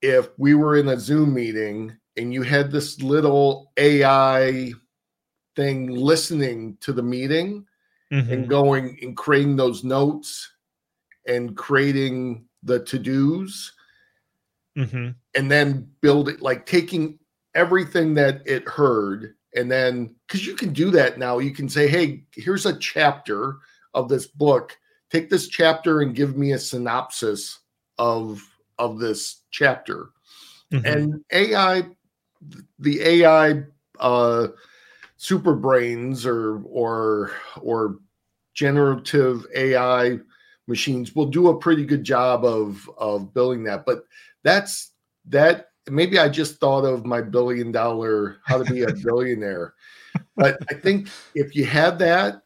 if 0.00 0.28
we 0.38 0.54
were 0.54 0.76
in 0.76 0.88
a 0.88 0.98
Zoom 0.98 1.34
meeting 1.34 1.96
and 2.16 2.32
you 2.32 2.42
had 2.42 2.70
this 2.70 3.00
little 3.00 3.72
AI 3.76 4.72
thing 5.54 5.88
listening 5.88 6.76
to 6.80 6.92
the 6.92 7.02
meeting 7.02 7.66
mm-hmm. 8.12 8.32
and 8.32 8.48
going 8.48 8.98
and 9.02 9.16
creating 9.16 9.56
those 9.56 9.84
notes 9.84 10.51
and 11.26 11.56
creating 11.56 12.44
the 12.62 12.80
to-dos 12.80 13.72
mm-hmm. 14.76 15.10
and 15.36 15.50
then 15.50 15.88
build 16.00 16.28
it 16.28 16.40
like 16.42 16.66
taking 16.66 17.18
everything 17.54 18.14
that 18.14 18.42
it 18.46 18.68
heard 18.68 19.34
and 19.54 19.70
then 19.70 20.14
because 20.26 20.46
you 20.46 20.54
can 20.54 20.72
do 20.72 20.90
that 20.90 21.18
now 21.18 21.38
you 21.38 21.50
can 21.50 21.68
say 21.68 21.86
hey 21.86 22.24
here's 22.34 22.66
a 22.66 22.78
chapter 22.78 23.56
of 23.94 24.08
this 24.08 24.26
book 24.26 24.76
take 25.10 25.28
this 25.28 25.48
chapter 25.48 26.00
and 26.00 26.14
give 26.14 26.36
me 26.36 26.52
a 26.52 26.58
synopsis 26.58 27.60
of 27.98 28.42
of 28.78 28.98
this 28.98 29.42
chapter 29.50 30.10
mm-hmm. 30.72 30.86
and 30.86 31.24
ai 31.32 31.82
the 32.78 33.00
ai 33.02 33.62
uh 34.00 34.48
super 35.16 35.54
brains 35.54 36.26
or 36.26 36.62
or 36.64 37.32
or 37.60 37.98
generative 38.54 39.46
ai 39.54 40.18
machines. 40.66 41.14
Will 41.14 41.26
do 41.26 41.48
a 41.48 41.58
pretty 41.58 41.84
good 41.84 42.04
job 42.04 42.44
of 42.44 42.88
of 42.98 43.34
building 43.34 43.64
that 43.64 43.84
but 43.86 44.04
that's 44.42 44.92
that 45.26 45.68
maybe 45.90 46.18
i 46.18 46.28
just 46.28 46.58
thought 46.58 46.84
of 46.84 47.04
my 47.04 47.20
billion 47.20 47.72
dollar 47.72 48.38
how 48.44 48.62
to 48.62 48.72
be 48.72 48.82
a 48.82 48.92
billionaire 49.04 49.74
but 50.36 50.58
i 50.70 50.74
think 50.74 51.08
if 51.34 51.54
you 51.56 51.64
had 51.64 51.98
that 51.98 52.42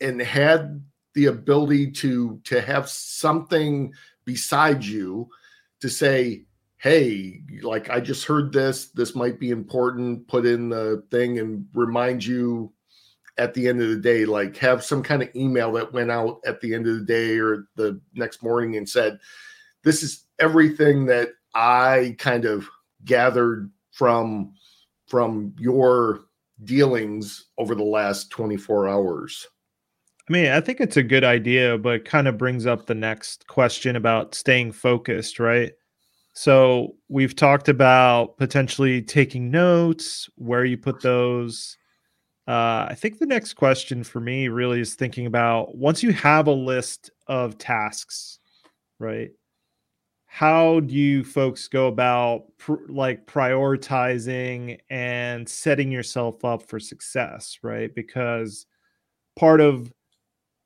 and 0.00 0.20
had 0.20 0.82
the 1.14 1.26
ability 1.26 1.90
to 1.90 2.40
to 2.44 2.60
have 2.60 2.88
something 2.88 3.92
beside 4.24 4.84
you 4.84 5.28
to 5.80 5.88
say 5.88 6.44
hey, 6.80 7.42
like 7.60 7.90
I 7.90 8.00
just 8.00 8.24
heard 8.24 8.54
this, 8.54 8.86
this 8.88 9.14
might 9.14 9.38
be 9.38 9.50
important, 9.50 10.26
put 10.28 10.46
in 10.46 10.70
the 10.70 11.04
thing 11.10 11.38
and 11.38 11.66
remind 11.74 12.24
you 12.24 12.72
at 13.38 13.54
the 13.54 13.68
end 13.68 13.80
of 13.80 13.88
the 13.88 13.96
day, 13.96 14.24
like 14.24 14.56
have 14.56 14.84
some 14.84 15.02
kind 15.02 15.22
of 15.22 15.34
email 15.34 15.72
that 15.72 15.92
went 15.92 16.10
out 16.10 16.40
at 16.46 16.60
the 16.60 16.74
end 16.74 16.86
of 16.86 16.98
the 16.98 17.04
day 17.04 17.38
or 17.38 17.66
the 17.76 18.00
next 18.14 18.42
morning 18.42 18.76
and 18.76 18.88
said, 18.88 19.18
this 19.82 20.02
is 20.02 20.26
everything 20.38 21.06
that 21.06 21.30
I 21.54 22.16
kind 22.18 22.44
of 22.44 22.68
gathered 23.04 23.70
from 23.92 24.54
from 25.06 25.54
your 25.58 26.20
dealings 26.64 27.46
over 27.58 27.74
the 27.74 27.82
last 27.82 28.30
24 28.30 28.88
hours. 28.88 29.48
I 30.28 30.32
mean, 30.32 30.46
I 30.46 30.60
think 30.60 30.80
it's 30.80 30.96
a 30.96 31.02
good 31.02 31.24
idea, 31.24 31.76
but 31.76 31.94
it 31.96 32.04
kind 32.04 32.28
of 32.28 32.38
brings 32.38 32.64
up 32.64 32.86
the 32.86 32.94
next 32.94 33.48
question 33.48 33.96
about 33.96 34.34
staying 34.34 34.72
focused, 34.72 35.40
right? 35.40 35.72
So 36.34 36.94
we've 37.08 37.34
talked 37.34 37.68
about 37.68 38.38
potentially 38.38 39.02
taking 39.02 39.50
notes, 39.50 40.30
where 40.36 40.64
you 40.64 40.78
put 40.78 41.02
those. 41.02 41.76
Uh, 42.50 42.88
I 42.90 42.96
think 42.96 43.20
the 43.20 43.26
next 43.26 43.54
question 43.54 44.02
for 44.02 44.18
me 44.18 44.48
really 44.48 44.80
is 44.80 44.96
thinking 44.96 45.26
about 45.26 45.76
once 45.76 46.02
you 46.02 46.12
have 46.14 46.48
a 46.48 46.52
list 46.52 47.12
of 47.28 47.58
tasks, 47.58 48.40
right? 48.98 49.30
How 50.26 50.80
do 50.80 50.92
you 50.92 51.22
folks 51.22 51.68
go 51.68 51.86
about 51.86 52.46
pr- 52.58 52.88
like 52.88 53.24
prioritizing 53.24 54.80
and 54.90 55.48
setting 55.48 55.92
yourself 55.92 56.44
up 56.44 56.64
for 56.64 56.80
success, 56.80 57.56
right? 57.62 57.94
Because 57.94 58.66
part 59.36 59.60
of 59.60 59.92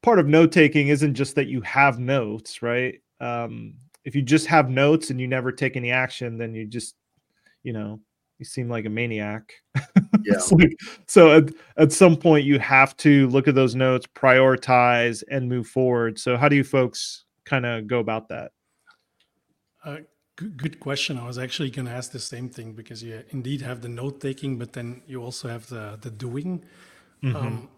part 0.03 0.19
of 0.19 0.27
note 0.27 0.53
taking 0.53 0.89
isn't 0.89 1.13
just 1.13 1.35
that 1.35 1.49
you 1.49 1.61
have 1.61 1.99
notes, 1.99 2.63
right? 2.63 2.95
Um, 3.21 3.75
if 4.07 4.17
you 4.17 4.23
just 4.23 4.47
have 4.47 4.71
notes 4.71 5.11
and 5.11 5.21
you 5.21 5.29
never 5.29 5.53
take 5.53 5.77
any 5.77 5.91
action, 5.91 6.39
then 6.39 6.55
you 6.55 6.65
just, 6.65 6.95
you 7.63 7.75
know, 7.75 8.01
you 8.45 8.49
seem 8.49 8.69
like 8.69 8.85
a 8.85 8.91
maniac. 8.91 9.55
Yeah. 10.27 10.41
like, 10.53 10.75
so 11.07 11.37
at, 11.37 11.51
at 11.77 11.93
some 11.93 12.17
point 12.17 12.47
you 12.47 12.59
have 12.59 12.97
to 12.99 13.29
look 13.29 13.47
at 13.47 13.55
those 13.55 13.75
notes, 13.75 14.07
prioritize, 14.07 15.23
and 15.31 15.51
move 15.51 15.67
forward. 15.67 16.19
So 16.19 16.39
how 16.39 16.49
do 16.49 16.57
you 16.57 16.65
folks 16.65 17.27
kind 17.45 17.67
of 17.67 17.87
go 17.87 17.99
about 17.99 18.29
that? 18.29 18.53
Uh, 19.85 19.99
good, 20.37 20.57
good 20.57 20.81
question. 20.81 21.19
I 21.19 21.27
was 21.27 21.37
actually 21.37 21.69
going 21.69 21.85
to 21.89 21.93
ask 21.93 22.11
the 22.11 22.21
same 22.35 22.49
thing 22.49 22.73
because 22.73 23.03
you 23.03 23.23
indeed 23.31 23.61
have 23.61 23.83
the 23.83 23.91
note 23.91 24.23
taking, 24.23 24.57
but 24.57 24.73
then 24.73 25.03
you 25.07 25.23
also 25.23 25.49
have 25.49 25.69
the 25.69 25.99
the 26.01 26.11
doing. 26.11 26.65
Mm-hmm. 27.23 27.37
Um, 27.37 27.69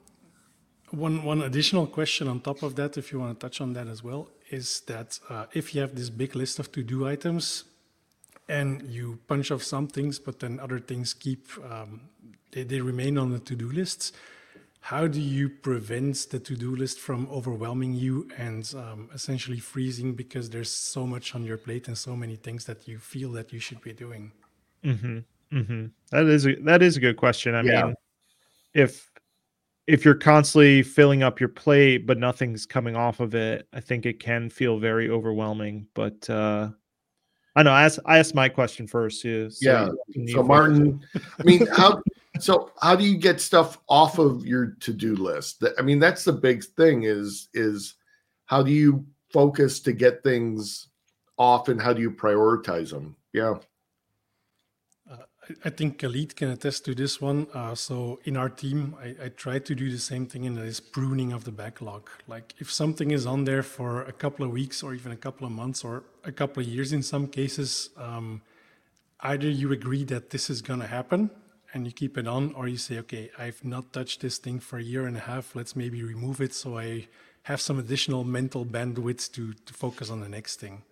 one 0.90 1.25
one 1.25 1.42
additional 1.42 1.88
question 1.88 2.28
on 2.28 2.38
top 2.40 2.62
of 2.62 2.76
that, 2.76 2.96
if 2.96 3.12
you 3.12 3.18
want 3.18 3.40
to 3.40 3.44
touch 3.44 3.61
on 3.61 3.73
that 3.73 3.88
as 3.88 4.04
well, 4.04 4.28
is 4.50 4.82
that 4.87 5.18
uh, 5.28 5.46
if 5.52 5.75
you 5.75 5.80
have 5.80 5.96
this 5.96 6.11
big 6.11 6.37
list 6.37 6.61
of 6.61 6.70
to-do 6.70 7.08
items 7.08 7.64
and 8.49 8.83
you 8.83 9.19
punch 9.26 9.50
off 9.50 9.62
some 9.62 9.88
things, 9.88 10.19
but 10.19 10.41
then 10.41 10.61
other 10.61 10.79
things 10.79 11.15
keep 11.15 11.49
um, 11.71 12.00
they, 12.53 12.62
they 12.62 12.81
remain 12.81 13.19
on 13.19 13.31
the 13.31 13.38
to-do 13.38 13.71
lists, 13.71 14.12
how 14.81 15.07
do 15.07 15.21
you 15.21 15.49
prevent 15.49 16.31
the 16.31 16.38
to-do 16.38 16.76
list 16.76 17.00
from 17.00 17.29
overwhelming 17.31 17.93
you 17.93 18.29
and 18.38 18.73
um, 18.76 19.11
essentially 19.12 19.59
freezing 19.59 20.15
because 20.15 20.49
there's 20.49 20.71
so 20.71 21.07
much 21.07 21.35
on 21.35 21.45
your 21.45 21.57
plate 21.57 21.88
and 21.88 21.99
so 21.99 22.15
many 22.15 22.37
things 22.37 22.65
that 22.67 22.87
you 22.87 22.99
feel 22.99 23.33
that 23.33 23.53
you 23.53 23.59
should 23.59 23.83
be 23.83 23.93
doing? 23.93 24.33
Mm-hmm. 24.85 25.19
Mm-hmm. 25.53 25.87
That 26.12 26.26
is 26.26 26.47
a, 26.47 26.55
that 26.62 26.83
is 26.83 26.97
a 26.97 27.00
good 27.00 27.17
question. 27.17 27.55
I 27.55 27.62
yeah. 27.62 27.85
mean, 27.85 27.95
if 28.75 29.11
if 29.87 30.05
you're 30.05 30.15
constantly 30.15 30.83
filling 30.83 31.23
up 31.23 31.38
your 31.38 31.49
plate 31.49 32.07
but 32.07 32.19
nothing's 32.19 32.67
coming 32.67 32.97
off 32.97 33.21
of 33.21 33.35
it, 33.35 33.69
I 33.73 33.81
think 33.81 34.07
it 34.07 34.19
can 34.19 34.50
feel 34.50 34.79
very 34.79 35.11
overwhelming. 35.11 35.87
But 35.95 36.29
uh 36.31 36.71
I 37.56 37.62
know 37.62 37.72
I 37.72 37.84
asked 37.84 37.98
I 38.04 38.18
asked 38.18 38.34
my 38.34 38.50
question 38.50 38.86
first 38.86 39.22
too. 39.22 39.50
So 39.50 39.70
yeah. 40.14 40.32
So 40.32 40.42
Martin, 40.42 41.00
I 41.14 41.42
mean, 41.42 41.66
how 41.68 42.02
so 42.38 42.70
how 42.80 42.94
do 42.94 43.02
you 43.02 43.16
get 43.16 43.40
stuff 43.40 43.78
off 43.88 44.18
of 44.18 44.46
your 44.46 44.76
to-do 44.80 45.16
list? 45.16 45.64
I 45.78 45.82
mean, 45.82 45.98
that's 45.98 46.22
the 46.22 46.32
big 46.32 46.62
thing 46.62 47.04
is 47.04 47.48
is 47.54 47.94
how 48.44 48.62
do 48.62 48.70
you 48.70 49.06
focus 49.32 49.80
to 49.80 49.92
get 49.92 50.22
things 50.22 50.88
off 51.38 51.68
and 51.68 51.80
how 51.80 51.94
do 51.94 52.02
you 52.02 52.10
prioritize 52.10 52.90
them? 52.90 53.16
Yeah. 53.32 53.54
I 55.65 55.71
think 55.71 55.99
Khalid 55.99 56.35
can 56.35 56.50
attest 56.50 56.85
to 56.87 56.95
this 56.95 57.21
one. 57.21 57.47
Uh, 57.55 57.75
so 57.75 58.19
in 58.25 58.37
our 58.37 58.49
team, 58.49 58.97
I, 59.00 59.26
I, 59.26 59.29
try 59.29 59.59
to 59.59 59.75
do 59.75 59.91
the 59.91 59.99
same 59.99 60.26
thing, 60.26 60.47
and 60.47 60.57
that 60.57 60.65
is 60.65 60.81
pruning 60.81 61.33
of 61.33 61.45
the 61.45 61.53
backlog. 61.53 62.11
Like 62.26 62.55
if 62.59 62.73
something 62.73 63.11
is 63.12 63.26
on 63.26 63.45
there 63.45 63.62
for 63.62 64.03
a 64.03 64.12
couple 64.12 64.45
of 64.45 64.50
weeks, 64.50 64.83
or 64.83 64.95
even 64.95 65.12
a 65.12 65.17
couple 65.17 65.47
of 65.47 65.53
months, 65.53 65.85
or 65.85 66.05
a 66.25 66.33
couple 66.33 66.62
of 66.62 66.69
years 66.69 66.93
in 66.93 67.03
some 67.03 67.29
cases, 67.29 67.91
um, 67.97 68.43
either 69.21 69.49
you 69.49 69.73
agree 69.73 70.05
that 70.05 70.31
this 70.31 70.50
is 70.50 70.62
going 70.62 70.81
to 70.81 70.87
happen 70.87 71.31
and 71.73 71.87
you 71.87 71.93
keep 71.93 72.17
it 72.19 72.26
on, 72.26 72.53
or 72.55 72.67
you 72.69 72.76
say, 72.76 72.99
okay, 72.99 73.31
I've 73.38 73.65
not 73.65 73.93
touched 73.93 74.21
this 74.23 74.38
thing 74.38 74.61
for 74.61 74.79
a 74.79 74.83
year 74.83 75.07
and 75.07 75.17
a 75.17 75.21
half. 75.21 75.55
Let's 75.55 75.76
maybe 75.76 76.03
remove 76.03 76.41
it 76.41 76.55
so 76.55 76.79
I 76.79 77.07
have 77.43 77.61
some 77.61 77.79
additional 77.79 78.25
mental 78.25 78.65
bandwidth 78.65 79.31
to 79.33 79.53
to 79.53 79.75
focus 79.75 80.11
on 80.11 80.21
the 80.21 80.29
next 80.29 80.59
thing. 80.59 80.83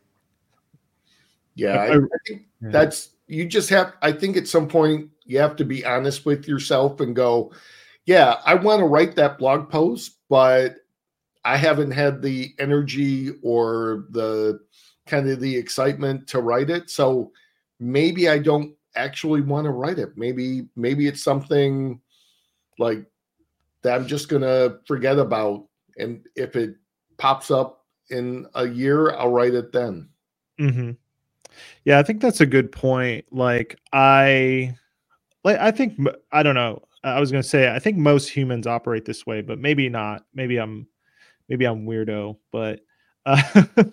Yeah, 1.56 1.76
I, 1.76 1.96
I 1.96 2.18
think 2.26 2.42
that's 2.60 3.13
you 3.26 3.46
just 3.46 3.70
have 3.70 3.94
i 4.02 4.12
think 4.12 4.36
at 4.36 4.48
some 4.48 4.68
point 4.68 5.08
you 5.24 5.38
have 5.38 5.56
to 5.56 5.64
be 5.64 5.84
honest 5.84 6.26
with 6.26 6.46
yourself 6.46 7.00
and 7.00 7.16
go 7.16 7.52
yeah 8.06 8.36
i 8.44 8.54
want 8.54 8.80
to 8.80 8.86
write 8.86 9.16
that 9.16 9.38
blog 9.38 9.70
post 9.70 10.18
but 10.28 10.76
i 11.44 11.56
haven't 11.56 11.90
had 11.90 12.20
the 12.20 12.52
energy 12.58 13.32
or 13.42 14.06
the 14.10 14.60
kind 15.06 15.28
of 15.28 15.40
the 15.40 15.56
excitement 15.56 16.26
to 16.28 16.40
write 16.40 16.70
it. 16.70 16.90
So 16.90 17.32
maybe 17.80 18.28
i 18.28 18.38
don't 18.38 18.74
actually 18.96 19.40
want 19.40 19.64
to 19.64 19.70
write 19.70 19.98
it. 19.98 20.16
Maybe 20.16 20.68
maybe 20.76 21.06
it's 21.06 21.22
something 21.22 22.00
like 22.78 23.04
that 23.82 23.96
i'm 23.96 24.06
just 24.06 24.28
gonna 24.28 24.78
forget 24.86 25.18
about. 25.18 25.66
And 25.98 26.24
if 26.36 26.56
it 26.56 26.76
pops 27.18 27.50
up 27.50 27.84
in 28.10 28.46
a 28.54 28.66
year 28.66 29.14
i'll 29.14 29.30
write 29.30 29.54
it 29.54 29.72
then. 29.72 30.08
Mm-hmm. 30.60 30.92
Yeah, 31.84 31.98
I 31.98 32.02
think 32.02 32.20
that's 32.20 32.40
a 32.40 32.46
good 32.46 32.72
point. 32.72 33.26
Like 33.30 33.78
I, 33.92 34.76
like 35.44 35.58
I 35.58 35.70
think 35.70 35.98
I 36.32 36.42
don't 36.42 36.54
know. 36.54 36.82
I 37.04 37.20
was 37.20 37.30
going 37.32 37.42
to 37.42 37.48
say 37.48 37.74
I 37.74 37.78
think 37.78 37.98
most 37.98 38.28
humans 38.28 38.66
operate 38.66 39.04
this 39.04 39.26
way, 39.26 39.42
but 39.42 39.58
maybe 39.58 39.88
not. 39.88 40.24
Maybe 40.34 40.56
I'm, 40.58 40.86
maybe 41.48 41.66
I'm 41.66 41.86
weirdo. 41.86 42.38
But 42.52 42.80
uh, 43.26 43.42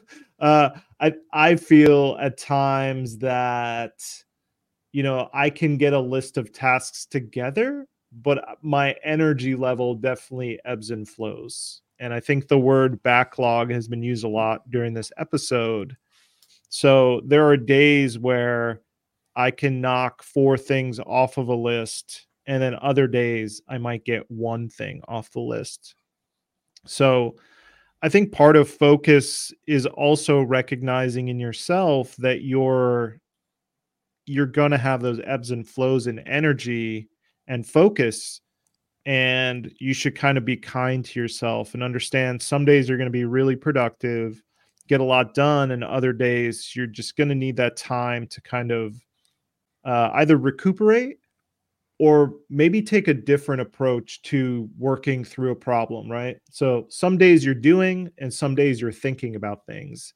uh, 0.39 0.69
I 0.99 1.13
I 1.33 1.55
feel 1.57 2.17
at 2.21 2.37
times 2.37 3.17
that 3.19 3.93
you 4.91 5.03
know 5.03 5.29
I 5.33 5.49
can 5.49 5.77
get 5.77 5.93
a 5.93 5.99
list 5.99 6.37
of 6.37 6.51
tasks 6.51 7.05
together, 7.05 7.87
but 8.11 8.43
my 8.61 8.95
energy 9.03 9.55
level 9.55 9.95
definitely 9.95 10.59
ebbs 10.65 10.91
and 10.91 11.07
flows. 11.07 11.81
And 11.99 12.13
I 12.13 12.19
think 12.19 12.47
the 12.47 12.57
word 12.59 13.01
backlog 13.03 13.71
has 13.71 13.87
been 13.87 14.01
used 14.03 14.23
a 14.23 14.27
lot 14.29 14.69
during 14.71 14.93
this 14.93 15.11
episode. 15.17 15.95
So 16.71 17.21
there 17.25 17.45
are 17.47 17.57
days 17.57 18.17
where 18.17 18.81
I 19.35 19.51
can 19.51 19.81
knock 19.81 20.23
four 20.23 20.57
things 20.57 21.01
off 21.01 21.37
of 21.37 21.49
a 21.49 21.55
list, 21.55 22.27
and 22.47 22.63
then 22.63 22.77
other 22.81 23.07
days 23.07 23.61
I 23.67 23.77
might 23.77 24.05
get 24.05 24.31
one 24.31 24.69
thing 24.69 25.01
off 25.05 25.31
the 25.31 25.41
list. 25.41 25.95
So 26.85 27.35
I 28.01 28.07
think 28.07 28.31
part 28.31 28.55
of 28.55 28.69
focus 28.69 29.53
is 29.67 29.85
also 29.85 30.41
recognizing 30.41 31.27
in 31.27 31.39
yourself 31.39 32.15
that 32.17 32.41
you're 32.43 33.19
you're 34.25 34.45
going 34.45 34.71
to 34.71 34.77
have 34.77 35.01
those 35.01 35.19
ebbs 35.25 35.51
and 35.51 35.67
flows 35.67 36.07
in 36.07 36.19
energy 36.19 37.09
and 37.47 37.67
focus 37.67 38.39
and 39.05 39.73
you 39.79 39.93
should 39.93 40.15
kind 40.15 40.37
of 40.37 40.45
be 40.45 40.55
kind 40.55 41.03
to 41.03 41.19
yourself 41.19 41.73
and 41.73 41.83
understand 41.83 42.41
some 42.41 42.63
days 42.63 42.87
you're 42.87 42.99
going 42.99 43.07
to 43.07 43.11
be 43.11 43.25
really 43.25 43.55
productive 43.55 44.41
get 44.91 44.99
a 44.99 45.05
lot 45.05 45.33
done 45.33 45.71
and 45.71 45.85
other 45.85 46.11
days 46.11 46.75
you're 46.75 46.85
just 46.85 47.15
going 47.15 47.29
to 47.29 47.35
need 47.35 47.55
that 47.55 47.77
time 47.77 48.27
to 48.27 48.41
kind 48.41 48.71
of 48.71 48.93
uh, 49.85 50.09
either 50.15 50.35
recuperate 50.35 51.17
or 51.97 52.33
maybe 52.49 52.81
take 52.81 53.07
a 53.07 53.13
different 53.13 53.61
approach 53.61 54.21
to 54.23 54.69
working 54.77 55.23
through 55.23 55.51
a 55.51 55.55
problem 55.55 56.11
right 56.11 56.41
so 56.49 56.85
some 56.89 57.17
days 57.17 57.45
you're 57.45 57.55
doing 57.55 58.11
and 58.17 58.33
some 58.33 58.53
days 58.53 58.81
you're 58.81 58.91
thinking 58.91 59.37
about 59.37 59.65
things 59.65 60.13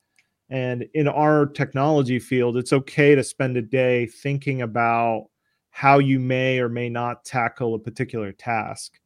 and 0.50 0.86
in 0.94 1.08
our 1.08 1.46
technology 1.46 2.20
field 2.20 2.58
it's 2.58 2.74
okay 2.74 3.16
to 3.16 3.24
spend 3.24 3.56
a 3.56 3.62
day 3.62 4.06
thinking 4.06 4.62
about 4.62 5.28
how 5.70 6.00
you 6.00 6.20
may 6.20 6.60
or 6.60 6.68
may 6.68 6.90
not 6.90 7.26
tackle 7.26 7.76
a 7.76 7.80
particular 7.80 8.32
task, 8.32 8.98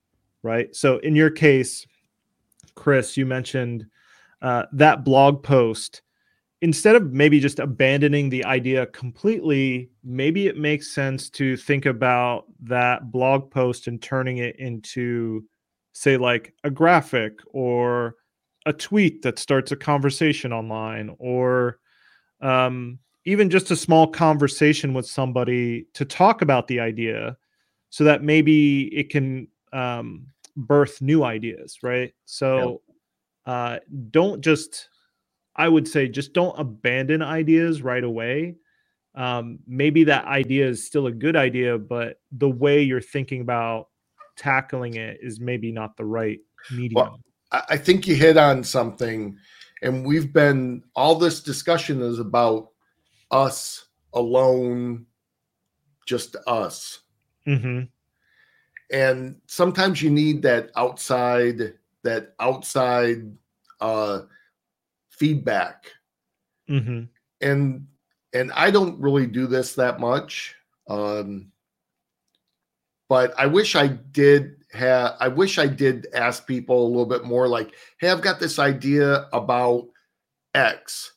right? 0.43 0.75
So 0.75 0.99
in 0.99 1.15
your 1.15 1.31
case, 1.31 1.87
Chris, 2.75 3.17
you 3.17 3.25
mentioned 3.25 3.87
uh, 4.41 4.65
that 4.73 5.03
blog 5.03 5.43
post. 5.43 6.01
Instead 6.61 6.95
of 6.95 7.13
maybe 7.13 7.39
just 7.39 7.59
abandoning 7.59 8.29
the 8.29 8.43
idea 8.43 8.85
completely, 8.87 9.89
maybe 10.03 10.47
it 10.47 10.57
makes 10.57 10.93
sense 10.93 11.29
to 11.29 11.55
think 11.55 11.85
about 11.85 12.45
that 12.61 13.11
blog 13.11 13.49
post 13.49 13.87
and 13.87 14.01
turning 14.01 14.39
it 14.39 14.57
into, 14.57 15.45
say, 15.93 16.17
like 16.17 16.53
a 16.65 16.69
graphic 16.69 17.39
or 17.53 18.15
a 18.65 18.73
tweet 18.73 19.21
that 19.21 19.39
starts 19.39 19.71
a 19.71 19.75
conversation 19.75 20.51
online 20.51 21.15
or 21.17 21.79
um, 22.41 22.99
even 23.25 23.49
just 23.49 23.71
a 23.71 23.75
small 23.75 24.07
conversation 24.07 24.93
with 24.93 25.05
somebody 25.05 25.85
to 25.93 26.05
talk 26.05 26.41
about 26.41 26.67
the 26.67 26.79
idea 26.79 27.37
so 27.89 28.03
that 28.03 28.23
maybe 28.23 28.93
it 28.95 29.09
can 29.09 29.47
um, 29.73 30.27
birth 30.55 31.01
new 31.01 31.23
ideas 31.23 31.79
right 31.83 32.13
so 32.25 32.81
uh, 33.49 33.79
don't 34.11 34.41
just 34.41 34.89
i 35.55 35.67
would 35.67 35.87
say 35.87 36.07
just 36.07 36.33
don't 36.33 36.57
abandon 36.59 37.21
ideas 37.21 37.81
right 37.81 38.03
away 38.03 38.55
um, 39.15 39.59
maybe 39.67 40.03
that 40.03 40.25
idea 40.25 40.67
is 40.67 40.85
still 40.85 41.07
a 41.07 41.11
good 41.11 41.35
idea 41.35 41.77
but 41.77 42.19
the 42.31 42.49
way 42.49 42.81
you're 42.81 43.01
thinking 43.01 43.41
about 43.41 43.87
tackling 44.37 44.95
it 44.95 45.19
is 45.21 45.39
maybe 45.39 45.71
not 45.71 45.97
the 45.97 46.05
right 46.05 46.39
medium 46.71 46.93
well, 46.95 47.19
i 47.51 47.77
think 47.77 48.07
you 48.07 48.15
hit 48.15 48.37
on 48.37 48.63
something 48.63 49.37
and 49.81 50.05
we've 50.05 50.33
been 50.33 50.83
all 50.95 51.15
this 51.15 51.41
discussion 51.41 52.01
is 52.01 52.19
about 52.19 52.69
us 53.31 53.85
alone, 54.13 55.05
just 56.05 56.35
us. 56.47 56.99
Mm-hmm. 57.47 57.83
And 58.91 59.35
sometimes 59.47 60.01
you 60.01 60.09
need 60.09 60.41
that 60.41 60.71
outside, 60.75 61.73
that 62.03 62.33
outside 62.39 63.31
uh, 63.81 64.21
feedback. 65.09 65.91
Mm-hmm. 66.69 67.03
And 67.41 67.87
and 68.33 68.51
I 68.53 68.69
don't 68.71 68.99
really 68.99 69.25
do 69.25 69.47
this 69.47 69.73
that 69.75 69.99
much. 69.99 70.55
Um, 70.87 71.51
but 73.07 73.33
I 73.37 73.47
wish 73.47 73.75
I 73.75 73.87
did 73.87 74.55
have 74.71 75.15
I 75.19 75.27
wish 75.27 75.57
I 75.57 75.67
did 75.67 76.07
ask 76.13 76.45
people 76.45 76.85
a 76.85 76.89
little 76.89 77.05
bit 77.05 77.23
more 77.23 77.47
like, 77.47 77.73
hey, 77.99 78.09
I've 78.09 78.21
got 78.21 78.39
this 78.39 78.59
idea 78.59 79.27
about 79.33 79.87
X, 80.53 81.13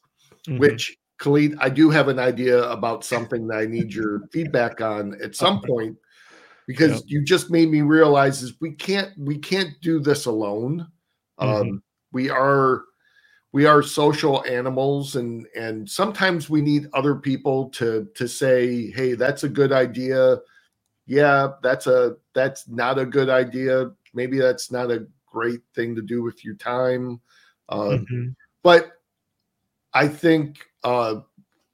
mm-hmm. 0.48 0.58
which 0.58 0.96
Khalid, 1.18 1.56
I 1.60 1.68
do 1.68 1.90
have 1.90 2.08
an 2.08 2.18
idea 2.18 2.68
about 2.70 3.04
something 3.04 3.46
that 3.48 3.58
I 3.58 3.66
need 3.66 3.92
your 3.92 4.22
feedback 4.32 4.80
on 4.80 5.16
at 5.22 5.36
some 5.36 5.60
point 5.62 5.96
because 6.66 6.92
yep. 6.92 7.02
you 7.06 7.24
just 7.24 7.50
made 7.50 7.70
me 7.70 7.82
realize 7.82 8.42
is 8.42 8.54
we 8.60 8.72
can't 8.72 9.10
we 9.18 9.38
can't 9.38 9.72
do 9.80 10.00
this 10.00 10.26
alone. 10.26 10.86
Mm-hmm. 11.40 11.70
Um, 11.70 11.82
we 12.12 12.30
are 12.30 12.84
we 13.52 13.66
are 13.66 13.82
social 13.82 14.44
animals 14.44 15.16
and 15.16 15.46
and 15.56 15.88
sometimes 15.88 16.48
we 16.48 16.60
need 16.60 16.88
other 16.92 17.14
people 17.14 17.68
to 17.70 18.08
to 18.14 18.26
say 18.26 18.90
hey 18.90 19.14
that's 19.14 19.44
a 19.44 19.48
good 19.48 19.72
idea 19.72 20.38
yeah 21.06 21.48
that's 21.62 21.86
a 21.86 22.16
that's 22.34 22.66
not 22.68 22.98
a 22.98 23.04
good 23.04 23.28
idea 23.28 23.90
maybe 24.14 24.38
that's 24.38 24.70
not 24.70 24.90
a 24.90 25.06
great 25.26 25.60
thing 25.74 25.94
to 25.94 26.00
do 26.00 26.22
with 26.22 26.44
your 26.44 26.54
time 26.54 27.20
uh, 27.68 27.98
mm-hmm. 27.98 28.28
but 28.62 28.92
i 29.92 30.08
think 30.08 30.66
uh, 30.84 31.16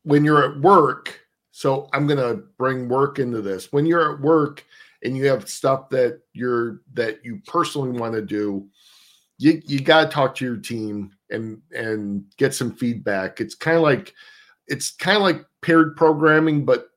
when 0.09 0.25
you're 0.25 0.53
at 0.53 0.61
work, 0.61 1.21
so 1.59 1.89
I'm 1.93 2.07
going 2.07 2.21
to 2.21 2.45
bring 2.57 2.89
work 2.89 3.19
into 3.19 3.43
this. 3.43 3.73
When 3.73 3.85
you're 3.85 4.15
at 4.15 4.21
work 4.21 4.65
and 5.03 5.17
you 5.17 5.27
have 5.27 5.49
stuff 5.49 5.89
that 5.89 6.21
you're 6.33 6.83
that 6.95 7.19
you 7.25 7.43
personally 7.49 7.99
want 7.99 8.15
to 8.15 8.23
do, 8.23 8.69
you 9.39 9.61
you 9.67 9.81
got 9.81 10.05
to 10.05 10.09
talk 10.09 10.37
to 10.37 10.45
your 10.45 10.59
team 10.59 11.11
and 11.31 11.61
and 11.73 12.23
get 12.37 12.55
some 12.55 12.71
feedback. 12.71 13.41
It's 13.41 13.57
kind 13.57 13.77
of 13.77 13.83
like 13.83 14.15
it's 14.69 14.93
kind 14.93 15.17
of 15.17 15.25
like 15.25 15.45
paired 15.61 15.97
programming, 15.97 16.65
but 16.65 16.91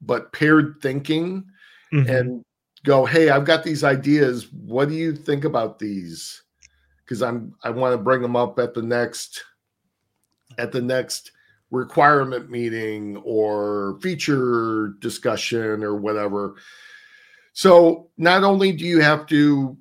but 0.00 0.32
paired 0.32 0.78
thinking, 0.82 1.44
mm-hmm. 1.92 2.10
and 2.10 2.44
go, 2.84 3.04
hey, 3.06 3.30
I've 3.30 3.44
got 3.44 3.62
these 3.62 3.84
ideas. 3.84 4.50
What 4.50 4.88
do 4.88 4.96
you 4.96 5.14
think 5.14 5.44
about 5.44 5.78
these? 5.78 6.42
Because 7.04 7.22
I'm 7.22 7.54
I 7.62 7.70
want 7.70 7.92
to 7.92 8.02
bring 8.02 8.20
them 8.20 8.34
up 8.34 8.58
at 8.58 8.74
the 8.74 8.82
next 8.82 9.44
at 10.58 10.72
the 10.72 10.82
next 10.82 11.30
requirement 11.72 12.50
meeting 12.50 13.16
or 13.24 13.98
feature 14.00 14.94
discussion 15.00 15.82
or 15.82 15.96
whatever. 15.96 16.54
So 17.54 18.10
not 18.16 18.44
only 18.44 18.72
do 18.72 18.84
you 18.84 19.00
have 19.00 19.26
to 19.26 19.76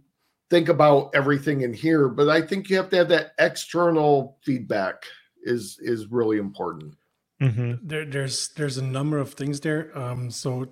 think 0.50 0.70
about 0.70 1.12
everything 1.14 1.62
in 1.62 1.74
here, 1.74 2.08
but 2.08 2.30
I 2.30 2.42
think 2.42 2.70
you 2.70 2.78
have 2.78 2.90
to 2.90 2.98
have 2.98 3.10
that 3.10 3.34
external 3.38 4.38
feedback 4.42 5.04
is 5.44 5.78
is 5.82 6.08
really 6.08 6.38
important. 6.38 6.96
Mm-hmm. 7.42 7.88
There, 7.88 8.06
there's 8.06 8.50
there's 8.50 8.78
a 8.78 8.84
number 8.84 9.18
of 9.18 9.34
things 9.34 9.60
there. 9.60 9.98
Um, 9.98 10.32
so 10.32 10.70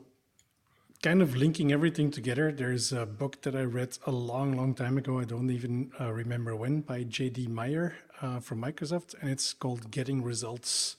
kind 1.01 1.21
of 1.21 1.35
linking 1.35 1.71
everything 1.71 2.11
together. 2.11 2.51
There's 2.51 2.91
a 2.91 3.05
book 3.05 3.41
that 3.43 3.55
I 3.55 3.63
read 3.63 3.97
a 4.05 4.11
long, 4.11 4.55
long 4.55 4.73
time 4.73 4.97
ago. 4.97 5.19
I 5.19 5.23
don't 5.23 5.49
even 5.49 5.91
uh, 5.99 6.11
remember 6.11 6.55
when 6.55 6.81
by 6.81 7.03
J.D. 7.03 7.47
Meier 7.47 7.95
uh, 8.21 8.39
from 8.41 8.61
Microsoft, 8.61 9.15
and 9.21 9.29
it's 9.29 9.53
called 9.53 9.91
Getting 9.91 10.21
Results 10.21 10.97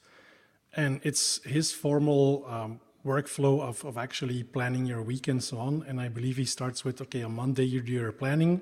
and 0.73 1.01
it's 1.03 1.43
his 1.43 1.71
formal 1.71 2.45
um, 2.47 2.79
workflow 3.05 3.61
of, 3.61 3.83
of 3.83 3.97
actually 3.97 4.43
planning 4.43 4.85
your 4.85 5.01
week 5.01 5.27
and 5.27 5.43
so 5.43 5.57
on. 5.57 5.83
And 5.87 5.99
I 5.99 6.07
believe 6.07 6.37
he 6.37 6.45
starts 6.45 6.85
with 6.85 7.01
okay, 7.01 7.23
on 7.23 7.35
Monday 7.35 7.65
you 7.65 7.81
do 7.81 7.91
your 7.91 8.11
planning 8.11 8.61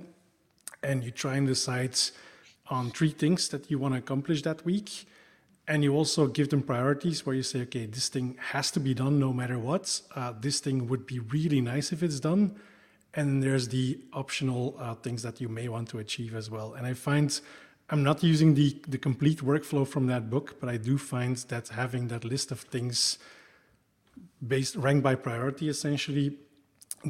and 0.82 1.04
you 1.04 1.12
try 1.12 1.36
and 1.36 1.48
decide 1.48 1.98
on 2.70 2.92
three 2.92 3.12
things 3.12 3.50
that 3.50 3.70
you 3.70 3.80
want 3.80 3.94
to 3.96 4.00
accomplish 4.00 4.42
that 4.44 4.64
week. 4.66 5.06
And 5.68 5.84
you 5.84 5.94
also 5.94 6.26
give 6.28 6.50
them 6.50 6.64
priorities 6.64 7.26
where 7.26 7.36
you 7.36 7.44
say, 7.44 7.62
okay, 7.62 7.86
this 7.86 8.10
thing 8.10 8.38
has 8.40 8.72
to 8.72 8.80
be 8.80 8.96
done 8.96 9.20
no 9.20 9.32
matter 9.32 9.60
what. 9.60 10.02
Uh, 10.16 10.34
this 10.40 10.60
thing 10.60 10.88
would 10.88 11.06
be 11.06 11.20
really 11.20 11.62
nice 11.62 11.92
if 11.92 12.02
it's 12.02 12.20
done. 12.20 12.56
And 13.14 13.44
there's 13.44 13.68
the 13.68 14.00
optional 14.14 14.76
uh, 14.80 14.96
things 14.96 15.22
that 15.24 15.42
you 15.42 15.48
may 15.48 15.68
want 15.68 15.90
to 15.90 16.00
achieve 16.00 16.34
as 16.34 16.50
well. 16.50 16.74
And 16.74 16.88
I 16.88 16.94
find 16.94 17.40
I'm 17.92 18.04
not 18.04 18.22
using 18.24 18.54
the, 18.54 18.78
the 18.88 18.98
complete 18.98 19.40
workflow 19.40 19.88
from 19.88 20.08
that 20.08 20.30
book, 20.30 20.60
but 20.60 20.70
I 20.70 20.78
do 20.78 20.98
find 20.98 21.36
that 21.36 21.70
having 21.70 22.08
that 22.10 22.24
list 22.24 22.52
of 22.52 22.60
things 22.62 23.18
based 24.46 24.76
ranked 24.76 25.04
by 25.04 25.16
priority 25.16 25.70
essentially 25.70 26.38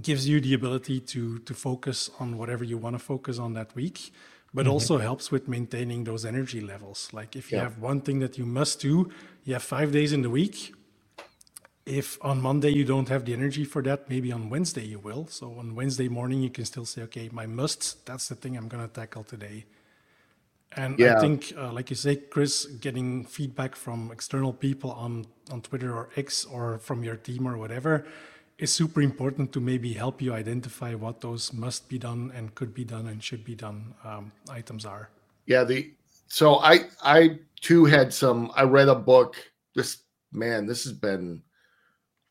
gives 0.02 0.28
you 0.28 0.40
the 0.40 0.54
ability 0.54 1.00
to 1.00 1.40
to 1.40 1.54
focus 1.54 2.10
on 2.20 2.38
whatever 2.38 2.64
you 2.64 2.78
want 2.78 2.96
to 2.96 3.00
focus 3.00 3.40
on 3.40 3.54
that 3.54 3.76
week. 3.76 4.12
but 4.54 4.64
mm-hmm. 4.64 4.74
also 4.74 4.98
helps 4.98 5.32
with 5.32 5.48
maintaining 5.48 6.04
those 6.04 6.26
energy 6.26 6.62
levels. 6.62 7.10
Like 7.14 7.36
if 7.36 7.52
you 7.52 7.58
yeah. 7.58 7.64
have 7.64 7.80
one 7.80 8.02
thing 8.02 8.20
that 8.20 8.38
you 8.38 8.46
must 8.46 8.80
do, 8.82 9.12
you 9.44 9.54
have 9.54 9.64
five 9.64 9.92
days 9.92 10.14
in 10.14 10.22
the 10.22 10.30
week. 10.30 10.74
If 11.86 12.18
on 12.22 12.42
Monday 12.42 12.70
you 12.70 12.86
don't 12.86 13.10
have 13.10 13.26
the 13.26 13.34
energy 13.34 13.64
for 13.64 13.82
that, 13.84 14.10
maybe 14.10 14.32
on 14.32 14.50
Wednesday 14.50 14.86
you 14.86 15.00
will. 15.00 15.28
So 15.28 15.56
on 15.58 15.76
Wednesday 15.76 16.08
morning, 16.08 16.42
you 16.42 16.50
can 16.50 16.66
still 16.66 16.86
say, 16.86 17.02
okay, 17.04 17.30
my 17.32 17.48
must, 17.48 18.06
that's 18.06 18.28
the 18.28 18.36
thing 18.36 18.56
I'm 18.58 18.68
going 18.68 18.88
to 18.88 18.94
tackle 18.94 19.24
today. 19.24 19.66
And 20.76 21.00
yeah. 21.00 21.18
I 21.18 21.20
think, 21.20 21.54
uh, 21.58 21.72
like 21.72 21.90
you 21.90 21.96
say, 21.96 22.16
Chris, 22.16 22.66
getting 22.66 23.26
feedback 23.26 23.76
from 23.76 24.12
external 24.12 24.54
people 24.54 24.92
on, 24.92 25.26
on 25.52 25.62
Twitter 25.62 25.96
or 25.96 26.10
X 26.16 26.46
or 26.46 26.78
from 26.78 27.04
your 27.04 27.16
team 27.16 27.48
or 27.48 27.58
whatever 27.58 28.06
is 28.60 28.72
super 28.72 29.02
important 29.02 29.54
to 29.54 29.60
maybe 29.60 29.94
help 29.94 30.22
you 30.22 30.34
identify 30.34 30.94
what 30.94 31.22
those 31.22 31.54
must 31.54 31.90
be 31.90 31.98
done 31.98 32.32
and 32.36 32.54
could 32.56 32.74
be 32.74 32.84
done 32.84 33.08
and 33.08 33.24
should 33.24 33.44
be 33.44 33.56
done 33.56 33.94
um, 34.04 34.32
items 34.50 34.86
are. 34.86 35.10
Yeah, 35.46 35.64
the 35.64 35.92
so 36.28 36.60
I 36.60 36.82
I 37.02 37.40
too 37.62 37.86
had 37.86 38.14
some. 38.14 38.52
I 38.56 38.64
read 38.64 38.90
a 38.90 38.96
book. 38.96 39.36
This 39.76 40.04
man, 40.32 40.68
this 40.68 40.84
has 40.84 40.94
been 40.94 41.42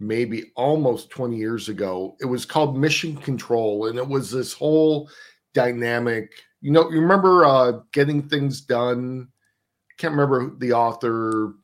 maybe 0.01 0.53
almost 0.55 1.11
20 1.11 1.37
years 1.37 1.69
ago. 1.69 2.17
It 2.21 2.27
was 2.27 2.45
called 2.45 2.79
Mission 2.79 3.17
Control, 3.17 3.87
and 3.87 3.99
it 3.99 4.07
was 4.07 4.31
this 4.31 4.53
whole 4.53 5.11
dynamic. 5.55 6.31
You 6.61 6.73
know, 6.73 6.91
you 6.91 7.01
remember 7.01 7.45
uh, 7.45 7.81
getting 7.93 8.29
things 8.29 8.61
done. 8.61 9.29
Can't 9.97 10.15
remember 10.15 10.57
the 10.59 10.73
author 10.73 11.55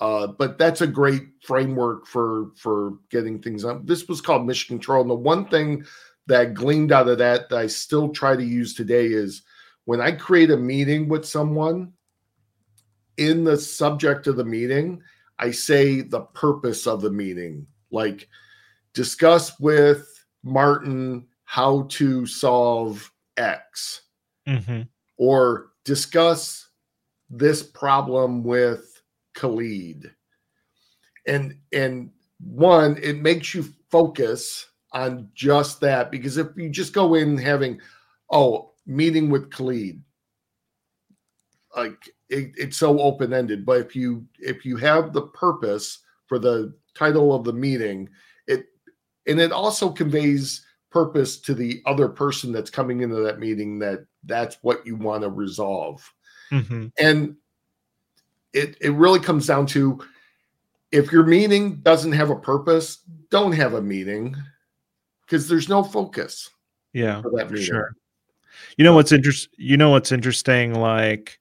uh, 0.00 0.26
but 0.26 0.58
that's 0.58 0.82
a 0.82 0.86
great 0.86 1.22
framework 1.42 2.06
for 2.06 2.50
for 2.56 2.94
getting 3.10 3.40
things 3.40 3.64
on. 3.64 3.86
This 3.86 4.08
was 4.08 4.20
called 4.20 4.46
mission 4.46 4.76
control. 4.76 5.00
And 5.00 5.10
the 5.10 5.14
one 5.14 5.48
thing 5.48 5.84
that 6.26 6.40
I 6.40 6.44
gleaned 6.46 6.92
out 6.92 7.08
of 7.08 7.18
that 7.18 7.48
that 7.48 7.58
I 7.58 7.66
still 7.66 8.10
try 8.10 8.36
to 8.36 8.44
use 8.44 8.74
today 8.74 9.06
is 9.06 9.42
when 9.86 10.00
I 10.00 10.12
create 10.12 10.50
a 10.50 10.56
meeting 10.56 11.08
with 11.08 11.24
someone, 11.24 11.92
in 13.16 13.44
the 13.44 13.56
subject 13.56 14.26
of 14.26 14.36
the 14.36 14.44
meeting, 14.44 15.02
I 15.38 15.50
say 15.50 16.02
the 16.02 16.20
purpose 16.20 16.86
of 16.86 17.00
the 17.00 17.10
meeting, 17.10 17.66
like 17.90 18.28
discuss 18.92 19.58
with 19.58 20.06
Martin 20.42 21.26
how 21.44 21.86
to 21.90 22.26
solve 22.26 23.10
X, 23.36 24.02
mm-hmm. 24.48 24.82
or 25.16 25.70
discuss 25.84 26.68
this 27.30 27.62
problem 27.62 28.44
with 28.44 29.02
Khalid. 29.34 30.12
And 31.26 31.56
and 31.72 32.10
one, 32.40 32.98
it 33.02 33.16
makes 33.16 33.54
you 33.54 33.64
focus 33.90 34.66
on 34.92 35.28
just 35.34 35.80
that 35.80 36.10
because 36.10 36.36
if 36.36 36.48
you 36.56 36.70
just 36.70 36.92
go 36.92 37.14
in 37.14 37.36
having, 37.36 37.80
oh, 38.30 38.72
meeting 38.86 39.30
with 39.30 39.50
Khalid, 39.50 40.02
like 41.76 42.10
it, 42.28 42.52
it's 42.56 42.76
so 42.76 43.00
open 43.00 43.32
ended. 43.32 43.66
But 43.66 43.80
if 43.80 43.94
you 43.94 44.26
if 44.38 44.64
you 44.64 44.76
have 44.76 45.12
the 45.12 45.22
purpose 45.28 46.00
for 46.26 46.38
the 46.38 46.74
title 46.94 47.34
of 47.34 47.44
the 47.44 47.52
meeting, 47.52 48.08
it 48.46 48.66
and 49.26 49.40
it 49.40 49.52
also 49.52 49.90
conveys 49.90 50.65
purpose 50.96 51.36
to 51.36 51.52
the 51.52 51.82
other 51.84 52.08
person 52.08 52.52
that's 52.52 52.70
coming 52.70 53.02
into 53.02 53.16
that 53.16 53.38
meeting 53.38 53.78
that 53.78 54.06
that's 54.24 54.56
what 54.62 54.86
you 54.86 54.96
want 54.96 55.22
to 55.22 55.28
resolve. 55.28 56.10
Mm-hmm. 56.50 56.86
And 56.98 57.36
it 58.54 58.78
it 58.80 58.92
really 58.92 59.20
comes 59.20 59.46
down 59.46 59.66
to 59.66 60.02
if 60.92 61.12
your 61.12 61.24
meeting 61.24 61.80
doesn't 61.82 62.12
have 62.12 62.30
a 62.30 62.36
purpose, 62.36 63.02
don't 63.30 63.52
have 63.52 63.74
a 63.74 63.82
meeting 63.82 64.34
because 65.26 65.48
there's 65.48 65.68
no 65.68 65.82
focus. 65.82 66.48
Yeah, 66.94 67.20
for 67.20 67.30
that 67.32 67.50
meeting. 67.50 67.66
Sure. 67.66 67.94
You 68.78 68.84
know 68.84 68.94
what's 68.94 69.12
interesting? 69.12 69.52
You 69.58 69.76
know 69.76 69.90
what's 69.90 70.12
interesting? 70.12 70.80
Like, 70.80 71.38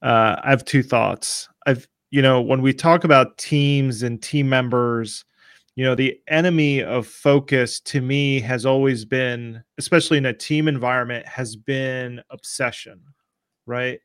uh, 0.00 0.36
I 0.44 0.50
have 0.50 0.64
two 0.64 0.84
thoughts. 0.84 1.48
I've 1.66 1.88
you 2.12 2.22
know 2.22 2.40
when 2.40 2.62
we 2.62 2.72
talk 2.72 3.02
about 3.02 3.36
teams 3.36 4.04
and 4.04 4.22
team 4.22 4.48
members, 4.48 5.24
you 5.74 5.84
know 5.84 5.94
the 5.94 6.18
enemy 6.28 6.82
of 6.82 7.06
focus 7.06 7.80
to 7.80 8.00
me 8.00 8.40
has 8.40 8.66
always 8.66 9.04
been, 9.04 9.62
especially 9.78 10.18
in 10.18 10.26
a 10.26 10.32
team 10.32 10.68
environment, 10.68 11.26
has 11.26 11.56
been 11.56 12.20
obsession, 12.30 13.00
right? 13.66 14.00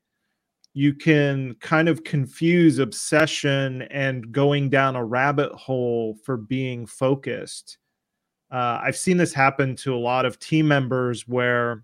you 0.77 0.93
can 0.93 1.56
kind 1.56 1.89
of 1.89 2.03
confuse 2.03 2.77
obsession 2.77 3.82
and 3.89 4.32
going 4.32 4.69
down 4.69 4.95
a 4.95 5.03
rabbit 5.03 5.51
hole 5.53 6.15
for 6.23 6.38
being 6.38 6.86
focused. 6.86 7.80
Uh, 8.51 8.80
I've 8.84 8.95
seen 8.95 9.17
this 9.17 9.34
happen 9.34 9.75
to 9.77 9.95
a 9.95 9.97
lot 9.97 10.27
of 10.27 10.38
team 10.38 10.67
members 10.67 11.27
where 11.27 11.84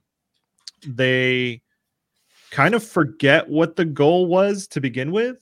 they 0.86 1.64
kind 2.52 2.76
of 2.76 2.84
forget 2.84 3.50
what 3.50 3.76
the 3.76 3.86
goal 3.86 4.28
was 4.28 4.68
to 4.68 4.80
begin 4.80 5.12
with 5.12 5.38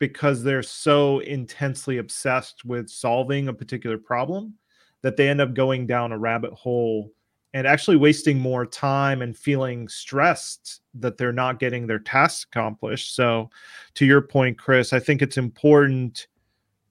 because 0.00 0.42
they're 0.42 0.62
so 0.62 1.20
intensely 1.20 1.98
obsessed 1.98 2.64
with 2.64 2.88
solving 2.88 3.46
a 3.46 3.54
particular 3.54 3.98
problem 3.98 4.54
that 5.02 5.16
they 5.16 5.28
end 5.28 5.40
up 5.40 5.54
going 5.54 5.86
down 5.86 6.10
a 6.10 6.18
rabbit 6.18 6.52
hole 6.52 7.12
and 7.52 7.66
actually 7.66 7.96
wasting 7.96 8.38
more 8.38 8.64
time 8.64 9.22
and 9.22 9.36
feeling 9.36 9.88
stressed 9.88 10.80
that 10.94 11.16
they're 11.16 11.32
not 11.32 11.58
getting 11.58 11.86
their 11.86 11.98
tasks 11.98 12.46
accomplished. 12.50 13.14
So, 13.14 13.50
to 13.94 14.06
your 14.06 14.22
point, 14.22 14.58
Chris, 14.58 14.92
I 14.92 15.00
think 15.00 15.20
it's 15.20 15.36
important 15.36 16.28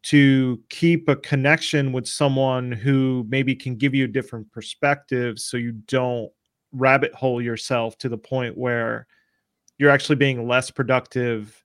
to 0.01 0.61
keep 0.69 1.09
a 1.09 1.15
connection 1.15 1.91
with 1.91 2.07
someone 2.07 2.71
who 2.71 3.25
maybe 3.29 3.55
can 3.55 3.75
give 3.75 3.93
you 3.93 4.05
a 4.05 4.09
different 4.09 4.49
perspective 4.51 5.39
so 5.39 5.57
you 5.57 5.73
don't 5.87 6.31
rabbit 6.71 7.13
hole 7.13 7.41
yourself 7.41 7.97
to 7.97 8.09
the 8.09 8.17
point 8.17 8.57
where 8.57 9.07
you're 9.77 9.89
actually 9.89 10.15
being 10.15 10.47
less 10.47 10.69
productive 10.69 11.63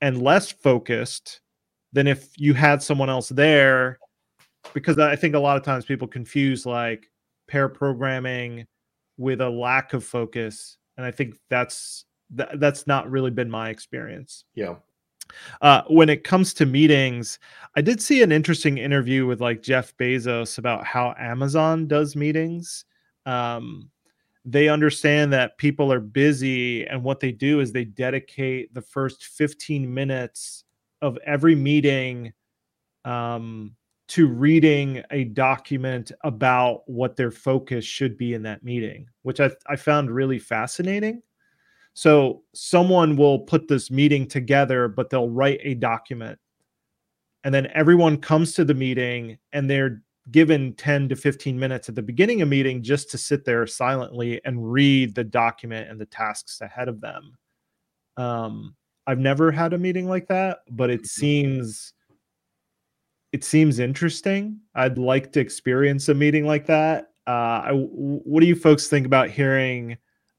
and 0.00 0.22
less 0.22 0.50
focused 0.50 1.40
than 1.92 2.06
if 2.06 2.28
you 2.36 2.54
had 2.54 2.82
someone 2.82 3.10
else 3.10 3.28
there. 3.28 3.98
Because 4.74 4.98
i 4.98 5.16
think 5.16 5.34
a 5.34 5.38
lot 5.38 5.56
of 5.56 5.62
times 5.62 5.86
people 5.86 6.06
confuse 6.06 6.66
like 6.66 7.10
pair 7.48 7.68
programming 7.68 8.66
with 9.16 9.40
a 9.40 9.48
lack 9.48 9.94
of 9.94 10.04
focus 10.04 10.76
and 10.96 11.06
i 11.06 11.10
think 11.10 11.34
that's 11.48 12.04
that, 12.30 12.60
that's 12.60 12.86
not 12.86 13.10
really 13.10 13.30
been 13.30 13.50
my 13.50 13.70
experience. 13.70 14.44
Yeah. 14.54 14.76
Uh, 15.62 15.82
when 15.88 16.08
it 16.08 16.24
comes 16.24 16.52
to 16.54 16.66
meetings 16.66 17.38
i 17.76 17.80
did 17.80 18.02
see 18.02 18.20
an 18.22 18.32
interesting 18.32 18.78
interview 18.78 19.26
with 19.26 19.40
like 19.40 19.62
jeff 19.62 19.96
bezos 19.96 20.58
about 20.58 20.84
how 20.84 21.14
amazon 21.18 21.86
does 21.86 22.16
meetings. 22.16 22.84
Um, 23.26 23.90
they 24.44 24.68
understand 24.68 25.32
that 25.32 25.58
people 25.58 25.92
are 25.92 26.00
busy 26.00 26.86
and 26.86 27.02
what 27.02 27.20
they 27.20 27.32
do 27.32 27.60
is 27.60 27.72
they 27.72 27.84
dedicate 27.84 28.72
the 28.72 28.80
first 28.80 29.24
15 29.24 29.92
minutes 29.92 30.64
of 31.02 31.18
every 31.26 31.54
meeting 31.54 32.32
um, 33.04 33.74
to 34.08 34.26
reading 34.26 35.02
a 35.10 35.24
document 35.24 36.10
about 36.24 36.82
what 36.86 37.16
their 37.16 37.30
focus 37.30 37.84
should 37.84 38.16
be 38.16 38.34
in 38.34 38.42
that 38.42 38.64
meeting, 38.64 39.06
which 39.22 39.40
I, 39.40 39.50
I 39.66 39.76
found 39.76 40.10
really 40.10 40.38
fascinating. 40.38 41.22
So, 41.94 42.42
someone 42.54 43.16
will 43.16 43.40
put 43.40 43.68
this 43.68 43.90
meeting 43.90 44.26
together, 44.26 44.88
but 44.88 45.10
they'll 45.10 45.28
write 45.28 45.60
a 45.62 45.74
document. 45.74 46.38
And 47.44 47.54
then 47.54 47.68
everyone 47.74 48.18
comes 48.18 48.54
to 48.54 48.64
the 48.64 48.74
meeting 48.74 49.38
and 49.52 49.68
they're 49.68 50.02
given 50.30 50.74
10 50.74 51.08
to 51.08 51.16
15 51.16 51.58
minutes 51.58 51.88
at 51.88 51.94
the 51.94 52.02
beginning 52.02 52.42
of 52.42 52.48
meeting 52.48 52.82
just 52.82 53.10
to 53.10 53.18
sit 53.18 53.44
there 53.44 53.66
silently 53.66 54.40
and 54.44 54.72
read 54.72 55.14
the 55.14 55.24
document 55.24 55.90
and 55.90 56.00
the 56.00 56.06
tasks 56.06 56.60
ahead 56.60 56.88
of 56.88 57.00
them. 57.00 57.36
Um, 58.16 58.76
I've 59.06 59.18
never 59.18 59.50
had 59.50 59.72
a 59.72 59.78
meeting 59.78 60.08
like 60.08 60.28
that, 60.28 60.60
but 60.70 60.90
it 60.90 61.00
mm-hmm. 61.00 61.06
seems 61.06 61.92
it 63.32 63.44
seems 63.44 63.78
interesting. 63.78 64.58
I'd 64.74 64.98
like 64.98 65.32
to 65.32 65.40
experience 65.40 66.08
a 66.08 66.14
meeting 66.14 66.46
like 66.46 66.66
that. 66.66 67.12
Uh, 67.28 67.62
I, 67.64 67.70
what 67.72 68.40
do 68.40 68.46
you 68.46 68.56
folks 68.56 68.88
think 68.88 69.06
about 69.06 69.30
hearing 69.30 69.96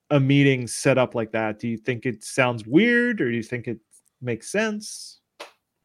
a 0.09 0.19
meeting 0.19 0.67
set 0.67 0.97
up 0.97 1.15
like 1.15 1.31
that? 1.31 1.57
Do 1.57 1.69
you 1.69 1.77
think 1.77 2.05
it 2.05 2.21
sounds 2.21 2.67
weird, 2.67 3.21
or 3.21 3.29
do 3.29 3.35
you 3.35 3.43
think 3.43 3.67
it 3.67 3.79
makes 4.21 4.51
sense? 4.51 5.20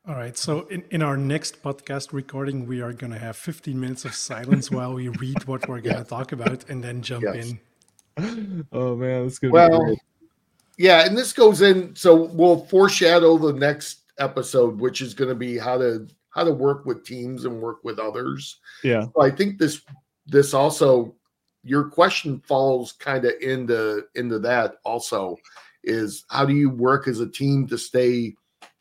All 0.08 0.14
right. 0.14 0.38
So 0.38 0.68
in, 0.68 0.84
in 0.92 1.02
our 1.02 1.16
next 1.16 1.60
podcast 1.64 2.12
recording, 2.12 2.64
we 2.64 2.80
are 2.80 2.92
going 2.92 3.12
to 3.12 3.18
have 3.18 3.36
15 3.36 3.78
minutes 3.78 4.04
of 4.04 4.14
silence 4.14 4.70
while 4.70 4.94
we 4.94 5.08
read 5.08 5.44
what 5.48 5.68
we're 5.68 5.80
going 5.80 5.96
to 5.96 6.04
talk 6.04 6.30
about 6.30 6.64
and 6.70 6.82
then 6.82 7.02
jump 7.02 7.24
yes. 7.24 7.54
in. 8.16 8.66
Oh 8.72 8.94
man, 8.94 9.24
that's 9.24 9.40
good. 9.40 9.50
Well, 9.50 9.96
yeah, 10.78 11.04
and 11.04 11.18
this 11.18 11.32
goes 11.32 11.60
in. 11.60 11.94
So 11.96 12.14
we'll 12.14 12.64
foreshadow 12.66 13.36
the 13.36 13.52
next 13.52 14.02
episode, 14.18 14.78
which 14.78 15.00
is 15.00 15.12
going 15.12 15.28
to 15.28 15.34
be 15.34 15.58
how 15.58 15.76
to 15.78 16.06
how 16.30 16.44
to 16.44 16.52
work 16.52 16.86
with 16.86 17.04
teams 17.04 17.44
and 17.44 17.60
work 17.60 17.82
with 17.82 17.98
others. 17.98 18.60
Yeah. 18.84 19.06
So 19.12 19.22
I 19.22 19.30
think 19.30 19.58
this 19.58 19.82
this 20.24 20.54
also 20.54 21.16
your 21.64 21.88
question 21.88 22.40
falls 22.46 22.92
kind 22.92 23.24
of 23.24 23.32
into 23.40 24.04
into 24.14 24.38
that 24.38 24.76
also 24.84 25.36
is 25.82 26.24
how 26.30 26.44
do 26.44 26.54
you 26.54 26.70
work 26.70 27.08
as 27.08 27.18
a 27.20 27.28
team 27.28 27.66
to 27.66 27.76
stay 27.76 28.34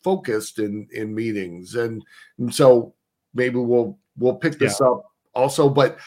focused 0.06 0.60
in 0.60 0.88
in 0.92 1.14
meetings 1.14 1.76
and 1.76 2.04
and 2.40 2.54
so 2.54 2.94
maybe 3.34 3.58
we'll 3.58 3.98
we'll 4.18 4.40
pick 4.44 4.60
this 4.60 4.78
yeah. 4.80 4.88
up 4.88 5.00
also 5.34 5.68
but 5.68 5.98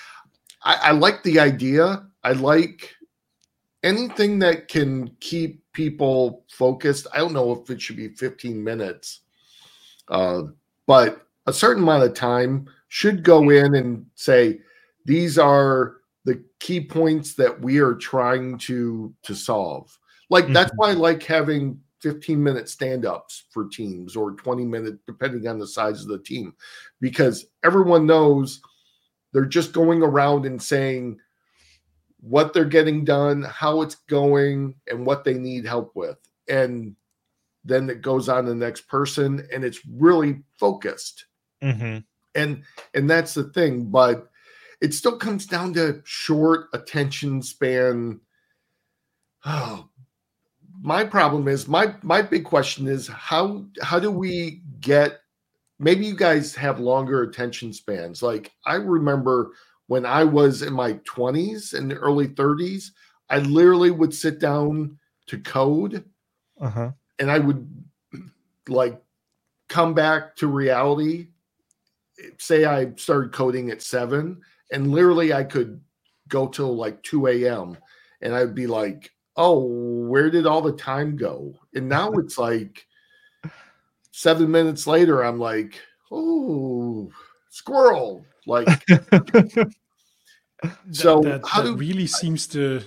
I, 0.62 0.74
I 0.88 0.90
like 0.92 1.22
the 1.22 1.38
idea 1.40 2.06
i 2.24 2.32
like 2.32 2.94
anything 3.82 4.38
that 4.40 4.68
can 4.68 5.10
keep 5.20 5.62
people 5.72 6.44
focused. 6.50 7.06
I 7.12 7.18
don't 7.18 7.32
know 7.32 7.52
if 7.52 7.70
it 7.70 7.80
should 7.80 7.96
be 7.96 8.08
15 8.08 8.62
minutes, 8.62 9.20
uh, 10.08 10.42
but 10.86 11.26
a 11.46 11.52
certain 11.52 11.82
amount 11.82 12.04
of 12.04 12.14
time 12.14 12.68
should 12.88 13.22
go 13.22 13.50
in 13.50 13.74
and 13.74 14.06
say 14.14 14.60
these 15.04 15.38
are 15.38 15.98
the 16.24 16.42
key 16.58 16.80
points 16.80 17.34
that 17.34 17.60
we 17.60 17.78
are 17.78 17.94
trying 17.94 18.58
to 18.58 19.14
to 19.22 19.34
solve. 19.34 19.96
Like 20.30 20.44
mm-hmm. 20.44 20.54
that's 20.54 20.72
why 20.76 20.90
I 20.90 20.94
like 20.94 21.22
having 21.22 21.80
15 22.00 22.42
minute 22.42 22.68
stand-ups 22.68 23.44
for 23.50 23.68
teams 23.68 24.16
or 24.16 24.32
20 24.32 24.64
minute 24.64 24.98
depending 25.06 25.46
on 25.48 25.58
the 25.58 25.66
size 25.66 26.02
of 26.02 26.08
the 26.08 26.18
team 26.18 26.54
because 27.00 27.46
everyone 27.64 28.06
knows 28.06 28.60
they're 29.32 29.44
just 29.44 29.72
going 29.72 30.02
around 30.02 30.46
and 30.46 30.62
saying 30.62 31.18
what 32.20 32.52
they're 32.52 32.64
getting 32.64 33.04
done, 33.04 33.42
how 33.42 33.82
it's 33.82 33.94
going, 33.94 34.74
and 34.88 35.06
what 35.06 35.24
they 35.24 35.34
need 35.34 35.66
help 35.66 35.94
with. 35.94 36.18
And 36.48 36.96
then 37.64 37.90
it 37.90 38.02
goes 38.02 38.28
on 38.28 38.44
to 38.44 38.50
the 38.50 38.56
next 38.56 38.88
person 38.88 39.46
and 39.52 39.64
it's 39.64 39.80
really 39.86 40.42
focused. 40.58 41.26
Mm-hmm. 41.62 41.98
And 42.34 42.62
and 42.94 43.10
that's 43.10 43.34
the 43.34 43.44
thing, 43.44 43.86
but 43.86 44.28
it 44.80 44.94
still 44.94 45.16
comes 45.16 45.46
down 45.46 45.74
to 45.74 46.00
short 46.04 46.66
attention 46.72 47.42
span. 47.42 48.20
Oh, 49.44 49.88
my 50.80 51.04
problem 51.04 51.48
is 51.48 51.66
my 51.66 51.94
my 52.02 52.22
big 52.22 52.44
question 52.44 52.86
is 52.86 53.08
how 53.08 53.64
how 53.82 53.98
do 53.98 54.10
we 54.10 54.62
get 54.80 55.20
maybe 55.78 56.06
you 56.06 56.14
guys 56.14 56.54
have 56.54 56.80
longer 56.80 57.22
attention 57.22 57.72
spans 57.72 58.22
like 58.22 58.52
i 58.66 58.74
remember 58.74 59.50
when 59.86 60.06
i 60.06 60.22
was 60.22 60.62
in 60.62 60.72
my 60.72 60.94
20s 60.94 61.74
and 61.74 61.92
early 61.92 62.28
30s 62.28 62.90
i 63.30 63.38
literally 63.38 63.90
would 63.90 64.14
sit 64.14 64.38
down 64.38 64.96
to 65.26 65.38
code 65.38 66.04
uh-huh. 66.60 66.90
and 67.18 67.30
i 67.30 67.38
would 67.38 67.68
like 68.68 69.00
come 69.68 69.94
back 69.94 70.36
to 70.36 70.46
reality 70.46 71.28
say 72.38 72.64
i 72.64 72.92
started 72.96 73.32
coding 73.32 73.70
at 73.70 73.82
7 73.82 74.40
and 74.72 74.92
literally 74.92 75.32
i 75.32 75.42
could 75.42 75.80
go 76.28 76.46
till 76.46 76.76
like 76.76 77.02
2 77.02 77.26
a.m 77.28 77.76
and 78.20 78.34
i'd 78.34 78.54
be 78.54 78.66
like 78.66 79.10
oh, 79.38 79.64
where 80.10 80.28
did 80.30 80.46
all 80.46 80.60
the 80.60 80.72
time 80.72 81.16
go? 81.16 81.54
And 81.74 81.88
now 81.88 82.12
it's 82.14 82.36
like 82.36 82.86
seven 84.10 84.50
minutes 84.50 84.86
later, 84.86 85.24
I'm 85.24 85.38
like, 85.38 85.80
oh, 86.12 87.10
squirrel. 87.48 88.26
Like, 88.46 88.66
so 90.90 91.20
that, 91.22 91.22
that, 91.22 91.40
how 91.46 91.62
that 91.62 91.68
do 91.68 91.76
really 91.76 92.06
seems 92.06 92.46
to, 92.48 92.82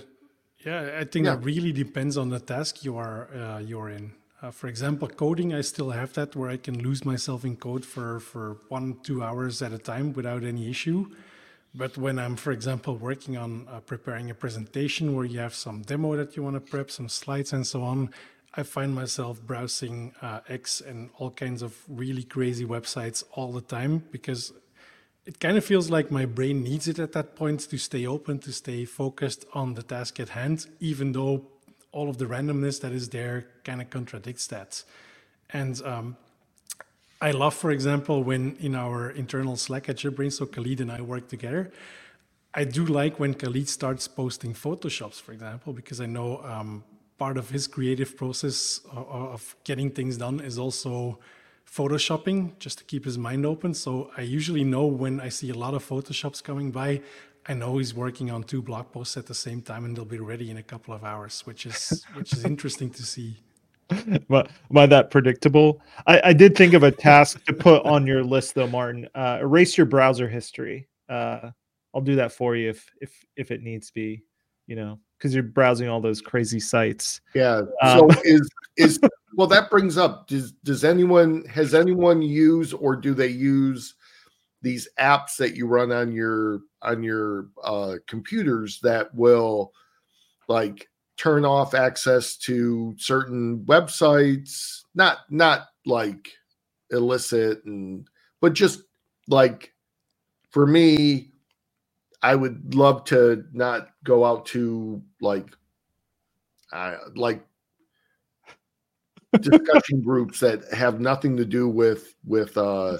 yeah, 0.64 0.98
I 1.00 1.04
think 1.04 1.26
Yeah. 1.26 1.34
it 1.34 1.40
really 1.44 1.72
depends 1.72 2.16
on 2.16 2.28
the 2.28 2.38
task 2.38 2.84
you 2.84 2.96
are 2.96 3.28
uh, 3.34 3.58
you're 3.58 3.88
in. 3.90 4.12
Uh, 4.42 4.50
for 4.50 4.66
example, 4.66 5.08
coding, 5.08 5.54
I 5.54 5.60
still 5.62 5.90
have 5.90 6.12
that 6.14 6.34
where 6.36 6.50
I 6.50 6.56
can 6.56 6.82
lose 6.82 7.04
myself 7.04 7.44
in 7.44 7.56
code 7.56 7.84
for 7.84 8.20
for 8.20 8.58
one 8.68 8.98
two 9.02 9.22
hours 9.22 9.62
at 9.62 9.72
a 9.72 9.78
time 9.78 10.12
without 10.12 10.42
any 10.44 10.68
issue. 10.68 11.06
But 11.74 11.96
when 11.96 12.18
I'm, 12.18 12.36
for 12.36 12.52
example, 12.52 12.96
working 12.96 13.36
on 13.36 13.66
uh, 13.70 13.80
preparing 13.80 14.30
a 14.30 14.34
presentation 14.34 15.16
where 15.16 15.24
you 15.24 15.38
have 15.38 15.54
some 15.54 15.82
demo 15.82 16.16
that 16.16 16.36
you 16.36 16.42
want 16.42 16.56
to 16.56 16.60
prep, 16.60 16.90
some 16.90 17.08
slides 17.08 17.52
and 17.52 17.66
so 17.66 17.82
on, 17.82 18.10
I 18.54 18.62
find 18.62 18.94
myself 18.94 19.40
browsing 19.40 20.12
uh, 20.20 20.40
X 20.48 20.82
and 20.82 21.08
all 21.16 21.30
kinds 21.30 21.62
of 21.62 21.78
really 21.88 22.24
crazy 22.24 22.66
websites 22.66 23.24
all 23.32 23.52
the 23.52 23.62
time 23.62 24.04
because 24.10 24.52
it 25.24 25.40
kind 25.40 25.56
of 25.56 25.64
feels 25.64 25.88
like 25.88 26.10
my 26.10 26.26
brain 26.26 26.62
needs 26.62 26.88
it 26.88 26.98
at 26.98 27.12
that 27.12 27.36
point 27.36 27.60
to 27.60 27.78
stay 27.78 28.06
open, 28.06 28.38
to 28.40 28.52
stay 28.52 28.84
focused 28.84 29.46
on 29.54 29.74
the 29.74 29.82
task 29.82 30.20
at 30.20 30.30
hand, 30.30 30.66
even 30.80 31.12
though 31.12 31.46
all 31.92 32.10
of 32.10 32.18
the 32.18 32.26
randomness 32.26 32.80
that 32.82 32.92
is 32.92 33.08
there 33.10 33.46
kind 33.64 33.80
of 33.80 33.88
contradicts 33.88 34.46
that. 34.48 34.82
And 35.50 35.80
um, 35.82 36.16
I 37.22 37.30
love, 37.30 37.54
for 37.54 37.70
example, 37.70 38.24
when 38.24 38.56
in 38.58 38.74
our 38.74 39.10
internal 39.10 39.56
Slack 39.56 39.88
at 39.88 39.96
JetBrains, 39.98 40.32
so 40.32 40.44
Khalid 40.44 40.80
and 40.80 40.90
I 40.90 41.00
work 41.02 41.28
together. 41.28 41.70
I 42.52 42.64
do 42.64 42.84
like 42.84 43.20
when 43.20 43.32
Khalid 43.34 43.68
starts 43.68 44.08
posting 44.08 44.52
Photoshops, 44.54 45.20
for 45.22 45.30
example, 45.30 45.72
because 45.72 46.00
I 46.00 46.06
know 46.06 46.42
um, 46.42 46.82
part 47.18 47.36
of 47.36 47.48
his 47.48 47.68
creative 47.68 48.16
process 48.16 48.80
of, 48.90 49.06
of 49.08 49.56
getting 49.62 49.88
things 49.92 50.16
done 50.16 50.40
is 50.40 50.58
also 50.58 51.20
photoshopping, 51.64 52.58
just 52.58 52.78
to 52.78 52.84
keep 52.84 53.04
his 53.04 53.16
mind 53.16 53.46
open. 53.46 53.72
So 53.72 54.10
I 54.16 54.22
usually 54.22 54.64
know 54.64 54.86
when 54.86 55.20
I 55.20 55.28
see 55.28 55.50
a 55.50 55.54
lot 55.54 55.74
of 55.74 55.88
Photoshops 55.88 56.42
coming 56.42 56.72
by, 56.72 57.02
I 57.46 57.54
know 57.54 57.78
he's 57.78 57.94
working 57.94 58.32
on 58.32 58.42
two 58.42 58.62
blog 58.62 58.90
posts 58.90 59.16
at 59.16 59.26
the 59.26 59.34
same 59.34 59.62
time, 59.62 59.84
and 59.84 59.96
they'll 59.96 60.04
be 60.04 60.18
ready 60.18 60.50
in 60.50 60.56
a 60.56 60.62
couple 60.64 60.92
of 60.92 61.04
hours, 61.04 61.46
which 61.46 61.66
is 61.66 62.04
which 62.14 62.32
is 62.32 62.44
interesting 62.52 62.90
to 62.90 63.04
see. 63.04 63.36
am, 64.30 64.78
I, 64.78 64.86
that 64.86 65.10
predictable? 65.10 65.80
I, 66.06 66.20
I 66.24 66.32
did 66.32 66.56
think 66.56 66.74
of 66.74 66.82
a 66.82 66.90
task 66.90 67.44
to 67.44 67.52
put 67.52 67.84
on 67.84 68.06
your 68.06 68.22
list 68.22 68.54
though, 68.54 68.66
Martin. 68.66 69.08
Uh, 69.14 69.38
erase 69.40 69.76
your 69.76 69.86
browser 69.86 70.28
history. 70.28 70.88
Uh, 71.08 71.50
I'll 71.94 72.00
do 72.00 72.16
that 72.16 72.32
for 72.32 72.56
you 72.56 72.70
if 72.70 72.90
if 73.00 73.24
if 73.36 73.50
it 73.50 73.62
needs 73.62 73.88
to 73.88 73.94
be, 73.94 74.22
you 74.66 74.76
know, 74.76 74.98
because 75.18 75.34
you're 75.34 75.42
browsing 75.42 75.88
all 75.88 76.00
those 76.00 76.20
crazy 76.20 76.60
sites. 76.60 77.20
Yeah. 77.34 77.62
Um, 77.82 78.10
So 78.10 78.20
is 78.24 78.48
is 78.76 78.98
well 79.34 79.46
that 79.48 79.70
brings 79.70 79.98
up 79.98 80.26
does 80.28 80.52
does 80.64 80.84
anyone 80.84 81.44
has 81.46 81.74
anyone 81.74 82.22
use 82.22 82.72
or 82.72 82.96
do 82.96 83.14
they 83.14 83.28
use 83.28 83.94
these 84.62 84.88
apps 84.98 85.36
that 85.36 85.56
you 85.56 85.66
run 85.66 85.92
on 85.92 86.12
your 86.12 86.60
on 86.82 87.02
your 87.02 87.48
uh 87.64 87.96
computers 88.06 88.78
that 88.82 89.14
will 89.14 89.72
like 90.48 90.88
turn 91.22 91.44
off 91.44 91.72
access 91.72 92.36
to 92.36 92.96
certain 92.98 93.60
websites 93.66 94.80
not 94.96 95.18
not 95.30 95.68
like 95.86 96.32
illicit 96.90 97.64
and 97.64 98.08
but 98.40 98.54
just 98.54 98.82
like 99.28 99.72
for 100.50 100.66
me 100.66 101.30
I 102.22 102.34
would 102.34 102.74
love 102.74 103.04
to 103.04 103.44
not 103.52 103.90
go 104.02 104.24
out 104.24 104.46
to 104.46 105.00
like 105.20 105.46
uh, 106.72 106.96
like 107.14 107.46
discussion 109.40 110.02
groups 110.04 110.40
that 110.40 110.64
have 110.72 110.98
nothing 111.00 111.36
to 111.36 111.44
do 111.44 111.68
with 111.68 112.16
with 112.24 112.56
uh 112.58 112.98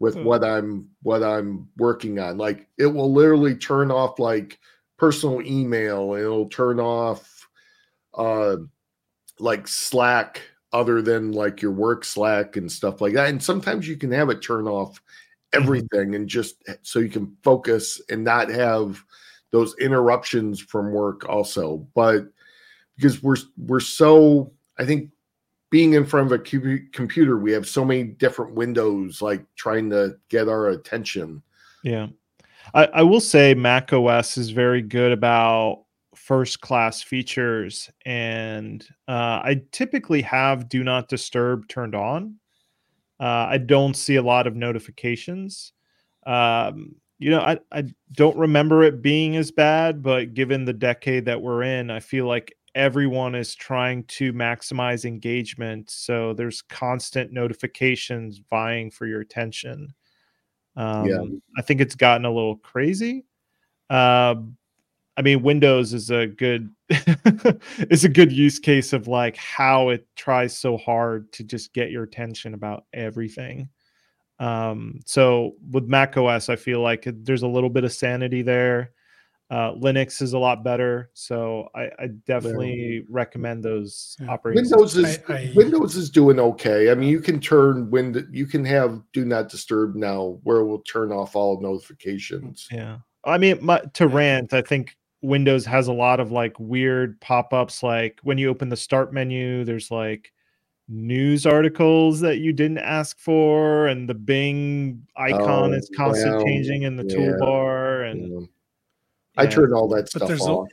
with 0.00 0.16
Hmm. 0.16 0.24
what 0.24 0.42
I'm 0.42 0.88
what 1.02 1.22
I'm 1.22 1.68
working 1.76 2.18
on. 2.18 2.36
Like 2.36 2.66
it 2.78 2.86
will 2.86 3.12
literally 3.12 3.54
turn 3.54 3.92
off 3.92 4.18
like 4.18 4.58
personal 4.96 5.40
email. 5.42 6.14
It'll 6.14 6.48
turn 6.48 6.80
off 6.80 7.39
uh 8.14 8.56
like 9.38 9.66
Slack 9.66 10.42
other 10.72 11.02
than 11.02 11.32
like 11.32 11.62
your 11.62 11.72
work 11.72 12.04
Slack 12.04 12.56
and 12.56 12.70
stuff 12.70 13.00
like 13.00 13.14
that. 13.14 13.28
And 13.28 13.42
sometimes 13.42 13.88
you 13.88 13.96
can 13.96 14.12
have 14.12 14.30
it 14.30 14.42
turn 14.42 14.68
off 14.68 15.02
everything 15.52 16.14
and 16.14 16.28
just 16.28 16.62
so 16.82 16.98
you 17.00 17.08
can 17.08 17.36
focus 17.42 18.00
and 18.08 18.22
not 18.22 18.48
have 18.48 19.02
those 19.50 19.74
interruptions 19.78 20.60
from 20.60 20.92
work 20.92 21.28
also. 21.28 21.86
But 21.94 22.26
because 22.96 23.22
we're 23.22 23.36
we're 23.56 23.80
so 23.80 24.52
I 24.78 24.84
think 24.84 25.10
being 25.70 25.94
in 25.94 26.04
front 26.04 26.26
of 26.26 26.32
a 26.32 26.42
cu- 26.42 26.86
computer, 26.92 27.38
we 27.38 27.52
have 27.52 27.68
so 27.68 27.84
many 27.84 28.04
different 28.04 28.54
windows 28.54 29.22
like 29.22 29.44
trying 29.54 29.90
to 29.90 30.16
get 30.28 30.48
our 30.48 30.68
attention. 30.68 31.42
Yeah. 31.82 32.08
I, 32.74 32.86
I 32.86 33.02
will 33.02 33.20
say 33.20 33.54
Mac 33.54 33.92
OS 33.92 34.36
is 34.36 34.50
very 34.50 34.82
good 34.82 35.12
about 35.12 35.84
first 36.30 36.60
class 36.60 37.02
features. 37.02 37.90
And 38.06 38.86
uh, 39.08 39.42
I 39.42 39.62
typically 39.72 40.22
have 40.22 40.68
do 40.68 40.84
not 40.84 41.08
disturb 41.08 41.66
turned 41.66 41.96
on. 41.96 42.36
Uh, 43.18 43.48
I 43.50 43.58
don't 43.58 43.96
see 43.96 44.14
a 44.14 44.22
lot 44.22 44.46
of 44.46 44.54
notifications. 44.54 45.72
Um, 46.24 46.94
you 47.18 47.30
know, 47.30 47.40
I, 47.40 47.58
I 47.72 47.82
don't 48.12 48.38
remember 48.38 48.84
it 48.84 49.02
being 49.02 49.34
as 49.34 49.50
bad, 49.50 50.04
but 50.04 50.32
given 50.32 50.64
the 50.64 50.72
decade 50.72 51.24
that 51.24 51.42
we're 51.42 51.64
in, 51.64 51.90
I 51.90 51.98
feel 51.98 52.26
like 52.26 52.56
everyone 52.76 53.34
is 53.34 53.56
trying 53.56 54.04
to 54.04 54.32
maximize 54.32 55.04
engagement. 55.04 55.90
So 55.90 56.32
there's 56.32 56.62
constant 56.62 57.32
notifications 57.32 58.40
vying 58.48 58.92
for 58.92 59.08
your 59.08 59.20
attention. 59.20 59.92
Um, 60.76 61.08
Yeah. 61.08 61.24
I 61.58 61.62
think 61.62 61.80
it's 61.80 61.96
gotten 61.96 62.24
a 62.24 62.32
little 62.32 62.58
crazy. 62.58 63.24
Um, 63.90 64.56
I 65.20 65.22
mean, 65.22 65.42
Windows 65.42 65.92
is 65.92 66.10
a 66.10 66.26
good 66.28 66.70
is 67.90 68.04
a 68.04 68.08
good 68.08 68.32
use 68.32 68.58
case 68.58 68.94
of 68.94 69.06
like 69.06 69.36
how 69.36 69.90
it 69.90 70.06
tries 70.16 70.56
so 70.56 70.78
hard 70.78 71.30
to 71.34 71.44
just 71.44 71.74
get 71.74 71.90
your 71.90 72.04
attention 72.04 72.54
about 72.54 72.86
everything. 72.94 73.68
Um, 74.38 74.98
so 75.04 75.56
with 75.72 75.84
Mac 75.84 76.16
OS, 76.16 76.48
I 76.48 76.56
feel 76.56 76.80
like 76.80 77.04
there's 77.06 77.42
a 77.42 77.46
little 77.46 77.68
bit 77.68 77.84
of 77.84 77.92
sanity 77.92 78.40
there. 78.40 78.92
Uh, 79.50 79.74
Linux 79.74 80.22
is 80.22 80.32
a 80.32 80.38
lot 80.38 80.64
better, 80.64 81.10
so 81.12 81.68
I, 81.74 81.90
I 81.98 82.06
definitely 82.26 83.04
recommend 83.10 83.62
those 83.62 84.16
Yeah. 84.22 84.28
operating. 84.30 84.62
Windows 84.62 84.96
is 84.96 85.18
I- 85.28 85.32
I- 85.34 85.52
Windows 85.54 85.96
is 85.96 86.08
doing 86.08 86.40
okay. 86.40 86.90
I 86.90 86.94
mean, 86.94 87.10
you 87.10 87.20
can 87.20 87.40
turn 87.40 87.90
window 87.90 88.22
you 88.30 88.46
can 88.46 88.64
have 88.64 89.02
do 89.12 89.26
not 89.26 89.50
disturb 89.50 89.96
now 89.96 90.38
where 90.44 90.60
it 90.60 90.64
will 90.64 90.80
turn 90.80 91.12
off 91.12 91.36
all 91.36 91.60
notifications. 91.60 92.68
Yeah. 92.72 93.00
I 93.22 93.36
mean, 93.36 93.58
my, 93.60 93.80
to 93.80 94.04
Yeah. 94.06 94.14
rant, 94.16 94.54
I 94.54 94.62
think 94.62 94.96
Windows 95.22 95.64
has 95.66 95.88
a 95.88 95.92
lot 95.92 96.18
of 96.20 96.32
like 96.32 96.58
weird 96.58 97.20
pop-ups 97.20 97.82
like 97.82 98.18
when 98.22 98.38
you 98.38 98.48
open 98.48 98.68
the 98.70 98.76
start 98.76 99.12
menu 99.12 99.64
there's 99.64 99.90
like 99.90 100.32
news 100.88 101.46
articles 101.46 102.20
that 102.20 102.38
you 102.38 102.52
didn't 102.52 102.78
ask 102.78 103.18
for 103.18 103.86
and 103.86 104.08
the 104.08 104.14
Bing 104.14 105.06
icon 105.16 105.72
Oh, 105.72 105.76
is 105.76 105.90
constantly 105.96 106.36
well, 106.36 106.44
changing 106.46 106.82
in 106.82 106.96
the 106.96 107.04
yeah, 107.04 107.16
toolbar 107.16 108.10
and 108.10 108.40
Yeah. 108.40 108.46
I 109.36 109.46
turned 109.46 109.72
all 109.72 109.88
that 109.88 110.08
stuff 110.08 110.26
there's 110.26 110.40
al- 110.46 110.60
off. 110.60 110.68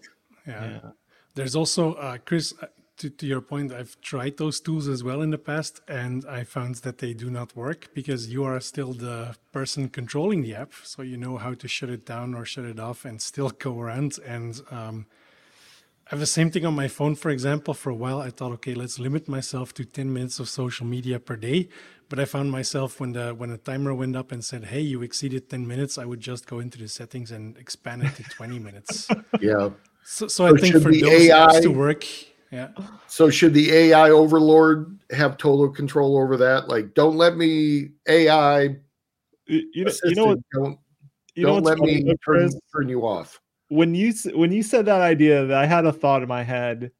yeah. 0.47 0.69
yeah. 0.83 0.89
There's 1.35 1.55
also, 1.55 1.93
uh, 1.95 2.17
Chris, 2.25 2.53
to, 2.97 3.09
to 3.09 3.25
your 3.25 3.41
point, 3.41 3.71
I've 3.71 3.99
tried 4.01 4.37
those 4.37 4.59
tools 4.59 4.87
as 4.87 5.03
well 5.03 5.21
in 5.21 5.29
the 5.29 5.37
past, 5.37 5.81
and 5.87 6.25
I 6.25 6.43
found 6.43 6.75
that 6.77 6.97
they 6.97 7.13
do 7.13 7.29
not 7.29 7.55
work 7.55 7.89
because 7.93 8.27
you 8.27 8.43
are 8.43 8.59
still 8.59 8.93
the 8.93 9.35
person 9.51 9.89
controlling 9.89 10.41
the 10.41 10.55
app. 10.55 10.73
So 10.83 11.03
you 11.03 11.17
know 11.17 11.37
how 11.37 11.53
to 11.53 11.67
shut 11.67 11.89
it 11.89 12.05
down 12.05 12.33
or 12.33 12.45
shut 12.45 12.65
it 12.65 12.79
off 12.79 13.05
and 13.05 13.21
still 13.21 13.49
go 13.49 13.79
around. 13.79 14.19
And 14.25 14.61
um, 14.71 15.05
I 16.07 16.11
have 16.11 16.19
the 16.19 16.25
same 16.25 16.49
thing 16.49 16.65
on 16.65 16.73
my 16.73 16.87
phone, 16.87 17.15
for 17.15 17.29
example. 17.29 17.73
For 17.73 17.91
a 17.91 17.95
while, 17.95 18.19
I 18.19 18.31
thought, 18.31 18.51
okay, 18.53 18.73
let's 18.73 18.97
limit 18.97 19.27
myself 19.27 19.73
to 19.75 19.85
10 19.85 20.11
minutes 20.11 20.39
of 20.39 20.49
social 20.49 20.85
media 20.85 21.19
per 21.19 21.35
day. 21.35 21.69
But 22.09 22.19
I 22.19 22.25
found 22.25 22.51
myself 22.51 22.99
when 22.99 23.11
the 23.11 23.35
when 23.35 23.51
a 23.51 23.57
timer 23.57 23.93
went 23.93 24.15
up 24.15 24.31
and 24.31 24.41
said, 24.43 24.63
"Hey, 24.65 24.79
you 24.79 25.01
exceeded 25.01 25.49
10 25.49 25.67
minutes," 25.67 25.97
I 25.97 26.05
would 26.05 26.21
just 26.21 26.47
go 26.47 26.59
into 26.59 26.77
the 26.77 26.87
settings 26.87 27.31
and 27.31 27.57
expand 27.57 28.03
it 28.03 28.15
to 28.15 28.23
20 28.23 28.59
minutes. 28.59 29.09
Yeah. 29.41 29.71
So, 30.05 30.29
so 30.29 30.45
I 30.45 30.53
think 30.57 30.81
for 30.81 30.89
the 30.89 31.01
those 31.01 31.29
apps 31.29 31.61
to 31.63 31.67
work, 31.67 32.05
yeah, 32.51 32.69
So 33.07 33.29
should 33.29 33.53
the 33.53 33.71
AI 33.71 34.09
overlord 34.09 34.99
have 35.11 35.37
total 35.37 35.69
control 35.69 36.17
over 36.17 36.37
that? 36.37 36.67
Like, 36.67 36.93
don't 36.93 37.17
let 37.17 37.37
me 37.37 37.89
AI. 38.07 38.77
you 39.47 39.85
know, 39.85 39.91
you 40.05 40.15
know 40.15 40.25
what 40.27 40.39
Don't 40.53 40.79
you 41.35 41.45
don't 41.45 41.63
what's 41.63 41.79
let 41.79 41.79
me 41.79 42.15
turn, 42.25 42.49
turn 42.75 42.89
you 42.89 43.05
off. 43.05 43.39
when 43.69 43.93
you 43.93 44.13
when 44.33 44.51
you 44.51 44.63
said 44.63 44.85
that 44.85 45.01
idea 45.01 45.45
that 45.45 45.57
I 45.57 45.65
had 45.65 45.85
a 45.85 45.93
thought 45.93 46.23
in 46.23 46.27
my 46.27 46.43
head 46.43 46.91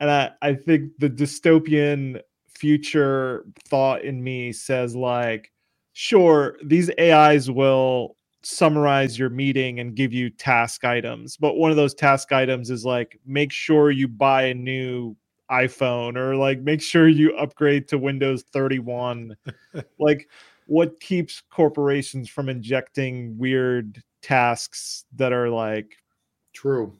and 0.00 0.10
I 0.10 0.30
I 0.42 0.54
think 0.54 0.92
the 0.98 1.08
dystopian 1.08 2.20
future 2.48 3.46
thought 3.68 4.02
in 4.02 4.22
me 4.22 4.52
says 4.52 4.94
like 4.94 5.50
sure 5.94 6.58
these 6.64 6.90
AIs 6.98 7.50
will 7.50 8.16
summarize 8.42 9.18
your 9.18 9.30
meeting 9.30 9.80
and 9.80 9.94
give 9.94 10.12
you 10.12 10.28
task 10.30 10.84
items 10.84 11.36
but 11.36 11.54
one 11.54 11.70
of 11.70 11.76
those 11.76 11.94
task 11.94 12.32
items 12.32 12.70
is 12.70 12.84
like 12.84 13.18
make 13.24 13.52
sure 13.52 13.90
you 13.90 14.08
buy 14.08 14.42
a 14.44 14.54
new 14.54 15.14
iPhone 15.50 16.16
or 16.16 16.34
like 16.34 16.60
make 16.60 16.80
sure 16.80 17.08
you 17.08 17.36
upgrade 17.36 17.86
to 17.88 17.98
Windows 17.98 18.42
31 18.52 19.36
like 19.98 20.28
what 20.66 20.98
keeps 21.00 21.42
corporations 21.50 22.28
from 22.28 22.48
injecting 22.48 23.36
weird 23.36 24.02
tasks 24.22 25.04
that 25.14 25.32
are 25.32 25.48
like 25.50 25.96
True. 26.54 26.92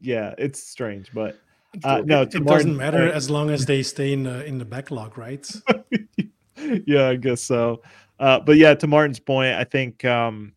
yeah 0.00 0.34
it's 0.36 0.62
strange 0.62 1.10
but 1.14 1.38
uh, 1.84 2.02
no 2.04 2.22
it, 2.22 2.34
it 2.34 2.44
doesn't 2.44 2.76
matter 2.76 2.98
point- 2.98 3.14
as 3.14 3.30
long 3.30 3.50
as 3.50 3.66
they 3.66 3.82
stay 3.82 4.12
in 4.12 4.24
the 4.24 4.44
in 4.44 4.58
the 4.58 4.64
backlog, 4.64 5.16
right? 5.16 5.48
yeah 6.86 7.08
i 7.08 7.16
guess 7.16 7.42
so 7.42 7.82
uh, 8.20 8.40
but 8.40 8.56
yeah 8.56 8.74
to 8.74 8.86
martin's 8.86 9.20
point 9.20 9.54
i 9.54 9.64
think 9.64 10.04
um 10.04 10.52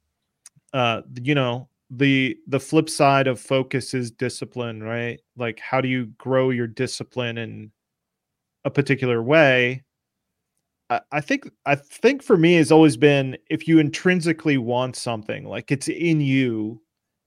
uh 0.73 1.01
you 1.21 1.35
know 1.35 1.67
the 1.89 2.37
the 2.47 2.59
flip 2.59 2.89
side 2.89 3.27
of 3.27 3.39
focus 3.39 3.93
is 3.93 4.11
discipline 4.11 4.83
right? 4.83 5.19
Like 5.37 5.59
how 5.59 5.81
do 5.81 5.87
you 5.87 6.07
grow 6.17 6.49
your 6.49 6.67
discipline 6.67 7.37
in 7.37 7.71
a 8.65 8.69
particular 8.69 9.23
way? 9.23 9.83
I, 10.89 11.01
I 11.11 11.21
think 11.21 11.49
i 11.65 11.75
think 11.75 12.23
for 12.23 12.37
me 12.37 12.55
has 12.55 12.71
always 12.71 12.97
been 12.97 13.37
if 13.49 13.67
you 13.67 13.79
intrinsically 13.79 14.57
want 14.57 14.95
something 14.95 15.45
like 15.45 15.69
it's 15.69 15.89
in 15.89 16.21
you 16.21 16.81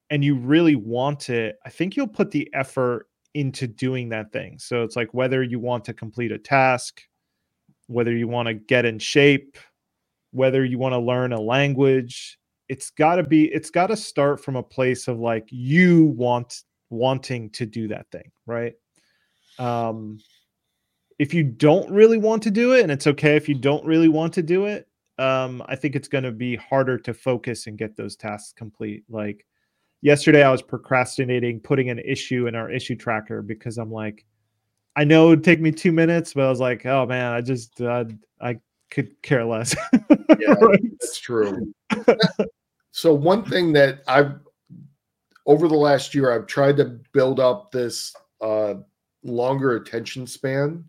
and 0.08 0.24
you 0.24 0.34
really 0.34 0.76
want 0.76 1.28
it 1.28 1.56
i 1.66 1.68
think 1.68 1.94
you'll 1.94 2.08
put 2.08 2.30
the 2.30 2.48
effort 2.54 3.06
into 3.34 3.68
doing 3.68 4.08
that 4.08 4.32
thing. 4.32 4.58
So 4.58 4.82
it's 4.82 4.96
like 4.96 5.14
whether 5.14 5.40
you 5.42 5.60
want 5.60 5.84
to 5.84 5.94
complete 5.94 6.32
a 6.32 6.38
task 6.38 7.02
whether 7.86 8.16
you 8.16 8.28
want 8.28 8.46
to 8.46 8.54
get 8.54 8.84
in 8.84 8.98
shape 8.98 9.58
whether 10.32 10.64
you 10.64 10.78
want 10.78 10.92
to 10.92 10.98
learn 10.98 11.32
a 11.32 11.40
language 11.40 12.38
it's 12.68 12.90
got 12.90 13.16
to 13.16 13.24
be 13.24 13.46
it's 13.46 13.70
got 13.70 13.88
to 13.88 13.96
start 13.96 14.42
from 14.42 14.56
a 14.56 14.62
place 14.62 15.08
of 15.08 15.18
like 15.18 15.48
you 15.50 16.04
want 16.16 16.62
wanting 16.88 17.50
to 17.50 17.66
do 17.66 17.88
that 17.88 18.06
thing 18.10 18.30
right? 18.46 18.74
Um 19.58 20.18
if 21.18 21.34
you 21.34 21.44
don't 21.44 21.90
really 21.90 22.16
want 22.16 22.42
to 22.44 22.50
do 22.50 22.72
it 22.72 22.82
and 22.82 22.90
it's 22.90 23.06
okay 23.06 23.36
if 23.36 23.48
you 23.48 23.54
don't 23.54 23.84
really 23.84 24.08
want 24.08 24.32
to 24.32 24.42
do 24.42 24.64
it 24.64 24.88
um 25.18 25.62
i 25.66 25.76
think 25.76 25.94
it's 25.94 26.08
going 26.08 26.24
to 26.24 26.32
be 26.32 26.56
harder 26.56 26.96
to 26.96 27.12
focus 27.12 27.66
and 27.66 27.76
get 27.76 27.96
those 27.96 28.16
tasks 28.16 28.54
complete. 28.56 29.04
Like 29.08 29.44
yesterday 30.02 30.42
i 30.42 30.50
was 30.50 30.62
procrastinating 30.62 31.60
putting 31.60 31.90
an 31.90 31.98
issue 31.98 32.46
in 32.46 32.54
our 32.54 32.70
issue 32.70 32.96
tracker 32.96 33.42
because 33.42 33.76
i'm 33.78 33.92
like 33.92 34.24
i 34.96 35.04
know 35.04 35.26
it 35.26 35.30
would 35.30 35.44
take 35.44 35.60
me 35.60 35.70
two 35.70 35.92
minutes 35.92 36.32
but 36.32 36.44
i 36.44 36.48
was 36.48 36.60
like 36.60 36.86
oh 36.86 37.04
man 37.04 37.32
i 37.32 37.40
just 37.40 37.80
uh, 37.82 38.04
i 38.40 38.58
could 38.90 39.20
care 39.22 39.44
less 39.44 39.74
Yeah, 40.38 40.52
Right? 40.60 40.82
that's 41.00 41.20
true. 41.20 41.72
so 42.92 43.14
one 43.14 43.44
thing 43.44 43.72
that 43.74 44.02
I've 44.06 44.34
over 45.46 45.68
the 45.68 45.74
last 45.74 46.14
year, 46.14 46.32
I've 46.32 46.46
tried 46.46 46.76
to 46.76 47.00
build 47.12 47.40
up 47.40 47.72
this 47.72 48.14
uh, 48.40 48.74
longer 49.24 49.76
attention 49.76 50.26
span. 50.26 50.84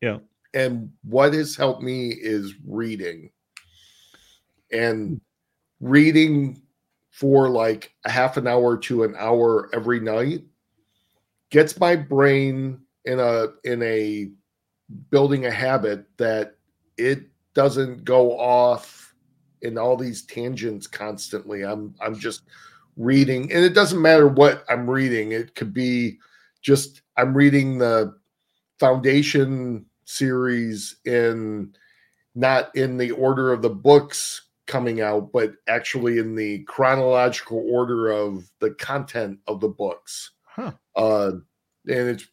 Yeah. 0.00 0.18
And 0.52 0.90
what 1.02 1.34
has 1.34 1.56
helped 1.56 1.82
me 1.82 2.10
is 2.10 2.54
reading. 2.64 3.30
And 4.72 5.20
reading 5.80 6.62
for 7.10 7.48
like 7.48 7.94
a 8.04 8.10
half 8.10 8.36
an 8.36 8.46
hour 8.46 8.76
to 8.76 9.04
an 9.04 9.14
hour 9.18 9.70
every 9.72 10.00
night 10.00 10.42
gets 11.50 11.78
my 11.78 11.94
brain 11.94 12.80
in 13.04 13.20
a 13.20 13.46
in 13.64 13.82
a 13.82 14.30
building 15.10 15.46
a 15.46 15.50
habit 15.50 16.06
that 16.16 16.56
it 16.96 17.26
doesn't 17.54 18.04
go 18.04 18.38
off 18.38 19.14
in 19.62 19.78
all 19.78 19.96
these 19.96 20.22
tangents 20.22 20.86
constantly. 20.86 21.64
I'm 21.64 21.94
I'm 22.00 22.18
just 22.18 22.42
reading 22.96 23.52
and 23.52 23.64
it 23.64 23.74
doesn't 23.74 24.00
matter 24.00 24.28
what 24.28 24.64
I'm 24.68 24.88
reading. 24.88 25.32
It 25.32 25.54
could 25.54 25.72
be 25.72 26.18
just 26.62 27.02
I'm 27.16 27.34
reading 27.34 27.78
the 27.78 28.14
foundation 28.78 29.86
series 30.04 30.96
in 31.04 31.74
not 32.34 32.74
in 32.74 32.96
the 32.96 33.12
order 33.12 33.52
of 33.52 33.62
the 33.62 33.70
books 33.70 34.48
coming 34.66 35.00
out, 35.00 35.30
but 35.32 35.54
actually 35.68 36.18
in 36.18 36.34
the 36.34 36.60
chronological 36.64 37.64
order 37.70 38.10
of 38.10 38.50
the 38.60 38.70
content 38.72 39.38
of 39.46 39.60
the 39.60 39.68
books. 39.68 40.32
huh 40.44 40.72
Uh, 40.96 41.32
and 41.86 42.08
it's 42.08 42.26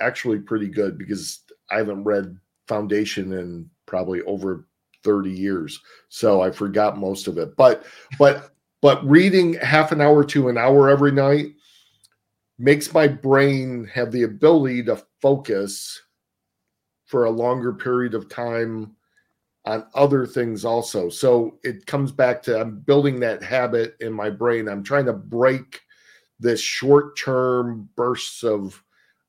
actually 0.00 0.38
pretty 0.38 0.68
good 0.68 0.98
because 0.98 1.40
I 1.70 1.76
haven't 1.76 2.04
read 2.04 2.36
Foundation 2.68 3.32
in 3.32 3.70
probably 3.92 4.22
over 4.22 4.66
30 5.04 5.30
years. 5.30 5.78
So 6.08 6.40
I 6.40 6.50
forgot 6.50 6.96
most 6.96 7.28
of 7.28 7.36
it. 7.36 7.54
But 7.56 7.84
but 8.18 8.54
but 8.80 9.04
reading 9.06 9.52
half 9.54 9.92
an 9.92 10.00
hour 10.00 10.24
to 10.24 10.48
an 10.48 10.56
hour 10.56 10.88
every 10.88 11.12
night 11.12 11.48
makes 12.58 12.94
my 12.94 13.06
brain 13.06 13.84
have 13.92 14.10
the 14.10 14.22
ability 14.22 14.82
to 14.84 15.04
focus 15.20 16.00
for 17.04 17.26
a 17.26 17.30
longer 17.30 17.74
period 17.74 18.14
of 18.14 18.30
time 18.30 18.96
on 19.66 19.84
other 19.94 20.24
things 20.26 20.64
also. 20.64 21.10
So 21.10 21.58
it 21.62 21.84
comes 21.84 22.12
back 22.12 22.42
to 22.44 22.58
I'm 22.62 22.78
building 22.80 23.20
that 23.20 23.42
habit 23.42 23.96
in 24.00 24.14
my 24.14 24.30
brain. 24.30 24.68
I'm 24.68 24.82
trying 24.82 25.04
to 25.04 25.12
break 25.12 25.82
this 26.40 26.62
short-term 26.62 27.90
bursts 27.94 28.42
of 28.42 28.82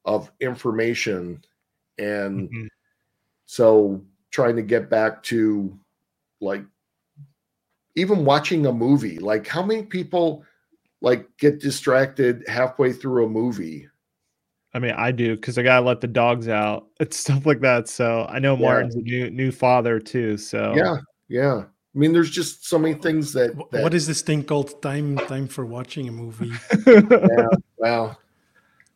of 0.05 0.31
information 0.39 1.43
and 1.97 2.49
Mhm. 2.49 2.67
so 3.45 4.03
trying 4.33 4.57
to 4.57 4.61
get 4.61 4.89
back 4.89 5.23
to 5.23 5.79
like 6.41 6.65
even 7.95 8.25
watching 8.25 8.65
a 8.65 8.73
movie 8.73 9.19
like 9.19 9.47
how 9.47 9.63
many 9.63 9.83
people 9.83 10.43
like 11.01 11.25
get 11.37 11.61
distracted 11.61 12.43
halfway 12.47 12.91
through 12.91 13.25
a 13.25 13.29
movie 13.29 13.87
I 14.75 14.79
mean, 14.79 14.95
I 14.97 15.11
do 15.11 15.35
because 15.35 15.59
I 15.59 15.61
gotta 15.61 15.85
let 15.85 16.01
the 16.01 16.07
dogs 16.07 16.47
out. 16.47 16.87
It's 16.99 17.15
stuff 17.17 17.45
like 17.45 17.61
that. 17.61 17.87
So 17.87 18.25
I 18.27 18.39
know 18.39 18.55
Yeah. 18.55 18.61
Martin's 18.65 18.95
a 18.95 19.01
new 19.01 19.29
new 19.29 19.51
father 19.51 19.99
too. 19.99 20.35
So 20.35 20.73
yeah 20.75 20.95
yeah 21.29 21.63
i 21.65 21.97
mean 21.97 22.11
there's 22.11 22.29
just 22.29 22.67
so 22.67 22.77
many 22.77 22.93
things 22.93 23.33
that, 23.33 23.55
that 23.71 23.81
what 23.81 23.93
is 23.93 24.05
this 24.07 24.21
thing 24.21 24.43
called 24.43 24.81
time 24.81 25.17
time 25.17 25.47
for 25.47 25.65
watching 25.65 26.07
a 26.07 26.11
movie? 26.11 26.51
yeah, 26.87 27.47
wow 27.77 28.15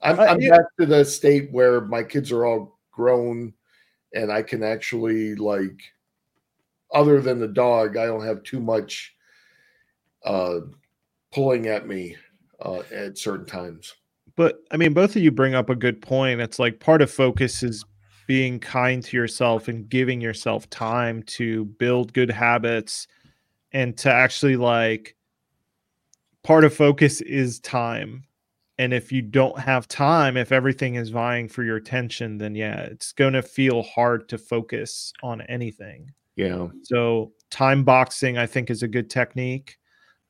i'm, 0.02 0.20
Uh, 0.20 0.24
I'm 0.24 0.42
yeah. 0.42 0.58
back 0.58 0.66
to 0.80 0.86
the 0.86 1.04
state 1.06 1.52
where 1.52 1.82
my 1.82 2.04
kids 2.04 2.32
are 2.32 2.46
all 2.46 2.78
grown 2.92 3.54
and 4.14 4.32
i 4.32 4.42
can 4.42 4.64
actually 4.64 5.36
like 5.36 5.82
other 6.94 7.22
than 7.22 7.40
the 7.40 7.48
dog 7.48 7.98
i 7.98 8.06
don't 8.06 8.26
have 8.26 8.44
too 8.44 8.60
much 8.60 9.16
uh 10.26 10.60
pulling 11.34 11.68
at 11.68 11.88
me 11.88 12.16
uh 12.62 12.82
at 12.92 13.18
certain 13.18 13.46
times 13.46 13.96
but 14.38 14.64
I 14.72 14.78
mean, 14.78 14.94
both 14.94 15.16
of 15.16 15.22
you 15.22 15.32
bring 15.32 15.56
up 15.56 15.70
a 15.70 15.76
good 15.76 16.00
point. 16.00 16.40
It's 16.40 16.60
like 16.60 16.80
part 16.80 17.02
of 17.02 17.12
focus 17.12 17.64
is 17.64 17.84
being 18.28 18.60
kind 18.60 19.04
to 19.04 19.18
yourself 19.18 19.68
and 19.68 19.90
giving 19.90 20.22
yourself 20.22 20.70
time 20.70 21.24
to 21.24 21.66
build 21.66 22.14
good 22.14 22.30
habits 22.30 23.08
and 23.72 23.98
to 23.98 24.14
actually 24.14 24.56
like 24.56 25.16
part 26.44 26.64
of 26.64 26.74
focus 26.74 27.20
is 27.22 27.60
time 27.62 28.24
and 28.78 28.94
if 28.94 29.12
you 29.12 29.22
don't 29.22 29.60
have 29.60 29.88
time 29.88 30.38
if 30.38 30.52
everything 30.52 30.96
is 30.96 31.10
vying 31.10 31.48
for 31.48 31.64
your 31.64 31.78
attention 31.78 32.38
then 32.38 32.56
yeah 32.56 32.82
it's 32.82 33.12
going 33.12 33.34
to 33.34 33.42
feel 33.42 33.84
hard 33.84 34.30
to 34.30 34.38
focus 34.38 35.14
on 35.24 35.42
anything. 35.42 36.12
Yeah. 36.36 36.68
so 36.84 37.32
time 37.50 37.84
boxing 37.84 38.38
i 38.38 38.46
think 38.46 38.70
is 38.70 38.84
a 38.84 38.88
good 38.88 39.10
technique. 39.10 39.78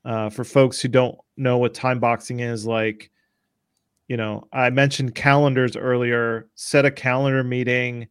Uh, 0.04 0.30
for 0.30 0.44
folks 0.44 0.80
who 0.80 0.88
don't 0.88 1.18
know 1.36 1.58
what 1.58 1.74
time 1.74 1.98
boxing 1.98 2.40
is 2.40 2.64
like 2.64 3.10
you 4.06 4.16
know 4.16 4.48
i 4.52 4.70
mentioned 4.70 5.14
calendars 5.14 5.76
earlier. 5.76 6.48
Set 6.54 6.86
a 6.86 6.90
calendar 6.90 7.44
meeting 7.44 8.08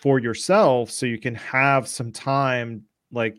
for 0.00 0.20
yourself 0.20 0.90
so 0.90 1.06
you 1.06 1.18
can 1.18 1.34
have 1.34 1.88
some 1.88 2.12
time 2.12 2.84
like 3.10 3.36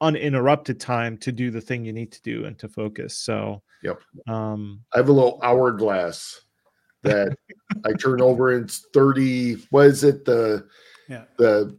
uninterrupted 0.00 0.78
time 0.80 1.16
to 1.18 1.32
do 1.32 1.50
the 1.50 1.60
thing 1.60 1.84
you 1.84 1.92
need 1.92 2.12
to 2.12 2.20
do 2.22 2.44
and 2.44 2.58
to 2.58 2.68
focus 2.68 3.16
so 3.16 3.62
Yep. 3.82 4.00
um 4.28 4.80
I 4.94 4.98
have 4.98 5.08
a 5.08 5.12
little 5.12 5.38
hourglass 5.42 6.40
that 7.02 7.36
I 7.84 7.92
turn 7.92 8.20
over 8.20 8.52
and 8.54 8.64
it's 8.64 8.86
30. 8.92 9.54
What 9.70 9.86
is 9.86 10.02
it? 10.04 10.24
The 10.24 10.66
Yeah. 11.08 11.24
the 11.38 11.78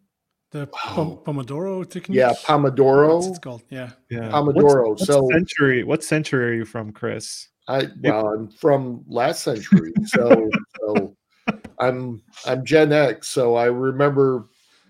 The 0.51 0.69
Oh. 0.95 1.21
Pomodoro 1.25 1.87
technique. 1.89 2.17
yeah, 2.17 2.29
What's 2.29 2.43
Pomodoro. 2.45 3.35
it 3.35 3.41
called? 3.41 3.63
Yeah. 3.69 3.91
yeah 4.09 4.29
Pomodoro, 4.31 4.89
What's- 4.91 5.05
so- 5.05 5.23
what 5.23 5.33
century 5.33 5.83
what 5.83 6.03
century 6.03 6.49
are 6.51 6.53
you 6.53 6.65
from 6.65 6.91
chris 6.93 7.49
I 7.67 7.89
well, 8.01 8.27
I'm 8.29 8.49
from 8.49 9.03
last 9.07 9.43
century, 9.43 9.91
so 10.05 10.49
so 10.79 11.15
I'm 11.79 12.23
I'm 12.45 12.63
Gen 12.63 12.93
X, 12.93 13.27
so 13.27 13.55
I 13.55 13.65
remember 13.65 14.47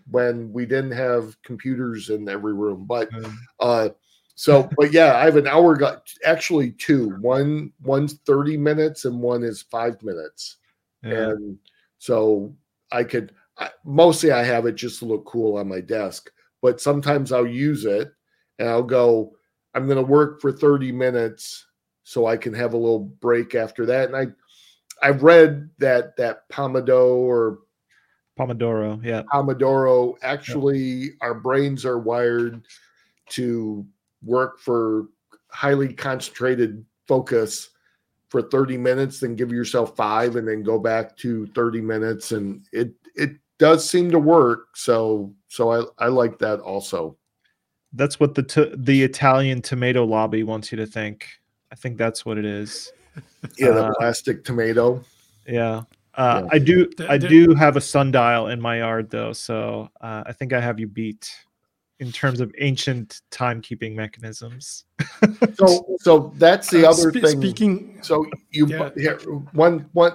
when 0.10 0.52
we 0.52 0.66
didn't 0.66 0.92
have 0.92 1.42
computers 1.44 2.10
in 2.10 2.30
every 2.30 2.54
room. 2.54 2.86
But 2.88 3.10
uh, 3.60 3.90
so 4.36 4.70
but 4.78 4.92
yeah, 4.94 5.18
I 5.18 5.26
have 5.26 5.36
an 5.36 5.48
hour. 5.48 5.76
Got 5.76 6.10
actually 6.26 6.72
two. 6.72 7.18
One 7.22 7.72
one's 7.82 8.14
thirty 8.26 8.58
minutes 8.58 9.06
and 9.06 9.20
one 9.20 9.44
is 9.44 9.64
five 9.64 10.02
minutes, 10.04 10.58
yeah. 11.04 11.32
and 11.32 11.58
so 11.98 12.56
I 12.92 13.04
could 13.04 13.34
I, 13.58 13.70
mostly 13.86 14.32
I 14.32 14.44
have 14.44 14.66
it 14.66 14.76
just 14.76 15.00
to 15.00 15.06
look 15.06 15.26
cool 15.26 15.58
on 15.58 15.68
my 15.68 15.82
desk, 15.82 16.32
but 16.62 16.82
sometimes 16.82 17.32
I'll 17.32 17.48
use 17.48 17.86
it 17.86 18.12
and 18.60 18.70
I'll 18.70 18.84
go. 18.84 19.34
I'm 19.76 19.86
going 19.86 19.98
to 19.98 20.04
work 20.04 20.42
for 20.42 20.52
thirty 20.52 20.92
minutes 20.92 21.68
so 22.08 22.26
I 22.26 22.38
can 22.38 22.54
have 22.54 22.74
a 22.74 22.78
little 22.78 23.02
break 23.02 23.54
after 23.54 23.86
that. 23.88 24.08
And 24.08 24.16
I, 24.16 24.28
I've 25.06 25.24
read 25.24 25.70
that 25.80 26.16
that 26.16 26.48
Pomodoro 26.50 27.18
or 27.18 27.60
pomodoro 28.38 29.04
yeah 29.04 29.24
Pomodoro 29.34 30.16
actually 30.22 31.12
our 31.22 31.34
brains 31.34 31.86
are 31.86 32.00
wired 32.00 32.62
to 33.30 33.86
work 34.24 34.60
for 34.60 35.08
highly 35.50 35.94
concentrated 35.94 36.86
focus 37.08 37.70
for 38.30 38.42
30 38.42 38.78
minutes, 38.78 39.20
then 39.20 39.36
give 39.36 39.52
yourself 39.52 39.96
five 39.96 40.36
and 40.36 40.48
then 40.48 40.62
go 40.64 40.78
back 40.78 41.16
to 41.18 41.48
30 41.48 41.82
minutes. 41.82 42.32
And 42.32 42.66
it 42.72 42.94
it 43.16 43.32
does 43.58 43.90
seem 43.90 44.12
to 44.12 44.20
work. 44.20 44.76
So 44.76 45.34
so 45.48 45.72
I, 45.72 46.06
I 46.06 46.08
like 46.08 46.38
that 46.40 46.60
also. 46.60 47.18
That's 47.94 48.20
what 48.20 48.36
the 48.36 48.44
t- 48.44 48.74
the 48.76 49.04
Italian 49.04 49.62
tomato 49.62 50.06
lobby 50.06 50.44
wants 50.44 50.72
you 50.72 50.78
to 50.78 50.86
think. 50.86 51.28
I 51.72 51.76
think 51.76 51.98
that's 51.98 52.26
what 52.26 52.38
it 52.38 52.46
is. 52.46 52.92
Yeah, 53.58 53.72
the 53.72 53.86
Uh, 53.86 53.94
plastic 53.98 54.44
tomato. 54.44 55.04
Yeah. 55.48 55.84
Uh, 56.18 56.42
Yeah. 56.44 56.50
I 56.52 56.60
do. 56.60 56.90
The- 56.98 57.12
I 57.12 57.18
the- 57.18 57.28
do 57.28 57.54
have 57.56 57.78
a 57.78 57.82
sundial 57.82 58.48
in 58.48 58.60
my 58.60 58.80
yard, 58.80 59.10
though, 59.10 59.34
so 59.34 59.90
uh, 60.02 60.24
I 60.26 60.34
think 60.34 60.52
I 60.52 60.60
have 60.60 60.80
you 60.80 60.88
beat 60.88 61.32
in 62.00 62.12
terms 62.12 62.42
of 62.42 62.52
ancient 62.60 63.22
timekeeping 63.32 63.96
mechanisms. 63.96 64.86
So 65.56 65.98
so 66.00 66.32
that's 66.38 66.70
the 66.70 66.86
Uh, 66.86 66.92
other 66.92 67.12
spe- 67.12 67.22
thing. 67.24 67.42
Speaking, 67.42 67.98
So 68.02 68.26
you 68.52 68.68
Yeah. 68.68 68.90
here 68.96 69.18
one 69.54 69.86
one 69.94 70.14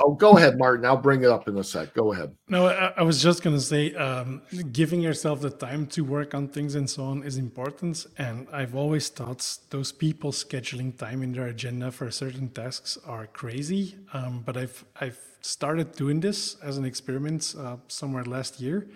oh 0.00 0.14
go 0.14 0.36
ahead, 0.36 0.58
Martin. 0.58 0.84
I'll 0.84 0.96
bring 0.96 1.22
it 1.22 1.30
up 1.30 1.48
in 1.48 1.56
a 1.56 1.64
sec. 1.64 1.94
Go 1.94 2.12
ahead. 2.12 2.34
no, 2.48 2.66
I, 2.66 2.92
I 2.96 3.02
was 3.02 3.22
just 3.22 3.42
gonna 3.42 3.60
say, 3.60 3.94
um, 3.94 4.42
giving 4.72 5.00
yourself 5.00 5.40
the 5.40 5.50
time 5.50 5.86
to 5.88 6.02
work 6.02 6.34
on 6.34 6.48
things 6.48 6.74
and 6.74 6.88
so 6.88 7.04
on 7.04 7.22
is 7.22 7.36
important. 7.36 8.06
And 8.18 8.48
I've 8.52 8.74
always 8.74 9.08
thought 9.08 9.58
those 9.70 9.92
people 9.92 10.32
scheduling 10.32 10.96
time 10.96 11.22
in 11.22 11.32
their 11.32 11.46
agenda 11.46 11.90
for 11.90 12.10
certain 12.10 12.48
tasks 12.48 12.98
are 13.06 13.26
crazy. 13.26 13.96
Um, 14.12 14.42
but 14.44 14.56
I've 14.56 14.84
I've 15.00 15.18
started 15.40 15.92
doing 15.92 16.20
this 16.20 16.56
as 16.62 16.78
an 16.78 16.84
experiment 16.84 17.54
uh, 17.58 17.76
somewhere 17.88 18.24
last 18.24 18.60
year, 18.60 18.86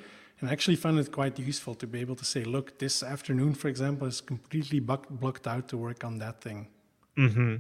and 0.41 0.49
I 0.49 0.53
actually 0.53 0.77
found 0.77 0.99
it 0.99 1.11
quite 1.13 1.39
useful 1.39 1.75
to 1.77 1.87
be 1.87 2.01
able 2.01 2.17
to 2.17 2.25
say, 2.25 2.45
look, 2.45 2.79
this 2.79 3.03
afternoon, 3.03 3.55
for 3.55 3.69
example, 3.69 4.07
is 4.07 4.21
completely 4.21 4.81
blocked 4.81 5.47
out 5.47 5.69
to 5.69 5.77
work 5.77 6.05
on 6.05 6.19
that 6.19 6.41
thing. 6.41 6.69
Mm-hmm. 7.17 7.57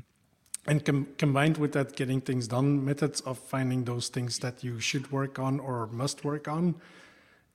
And 0.66 0.84
com- 0.84 1.08
combined 1.16 1.58
with 1.58 1.72
that 1.72 1.94
getting 1.96 2.20
things 2.20 2.48
done 2.48 2.84
methods 2.84 3.20
of 3.20 3.38
finding 3.38 3.84
those 3.84 4.08
things 4.08 4.38
that 4.40 4.64
you 4.64 4.80
should 4.80 5.10
work 5.12 5.38
on 5.38 5.60
or 5.60 5.86
must 5.88 6.24
work 6.24 6.48
on, 6.48 6.74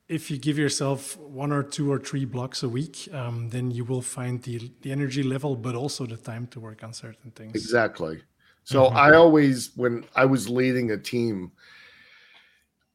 if 0.07 0.29
you 0.31 0.37
give 0.37 0.57
yourself 0.57 1.17
one 1.17 1.51
or 1.51 1.63
two 1.63 1.91
or 1.91 1.99
three 1.99 2.25
blocks 2.25 2.63
a 2.63 2.69
week, 2.69 3.07
um, 3.13 3.49
then 3.49 3.71
you 3.71 3.85
will 3.85 4.01
find 4.01 4.41
the, 4.43 4.71
the 4.81 4.91
energy 4.91 5.23
level, 5.23 5.55
but 5.55 5.75
also 5.75 6.05
the 6.05 6.17
time 6.17 6.47
to 6.47 6.59
work 6.59 6.83
on 6.83 6.93
certain 6.93 7.31
things. 7.31 7.55
Exactly. 7.55 8.21
So 8.63 8.89
Mhm. 8.89 8.95
I 8.95 9.15
always, 9.15 9.71
when 9.75 10.05
I 10.15 10.25
was 10.25 10.47
leading 10.49 10.91
a 10.91 10.97
team, 10.97 11.51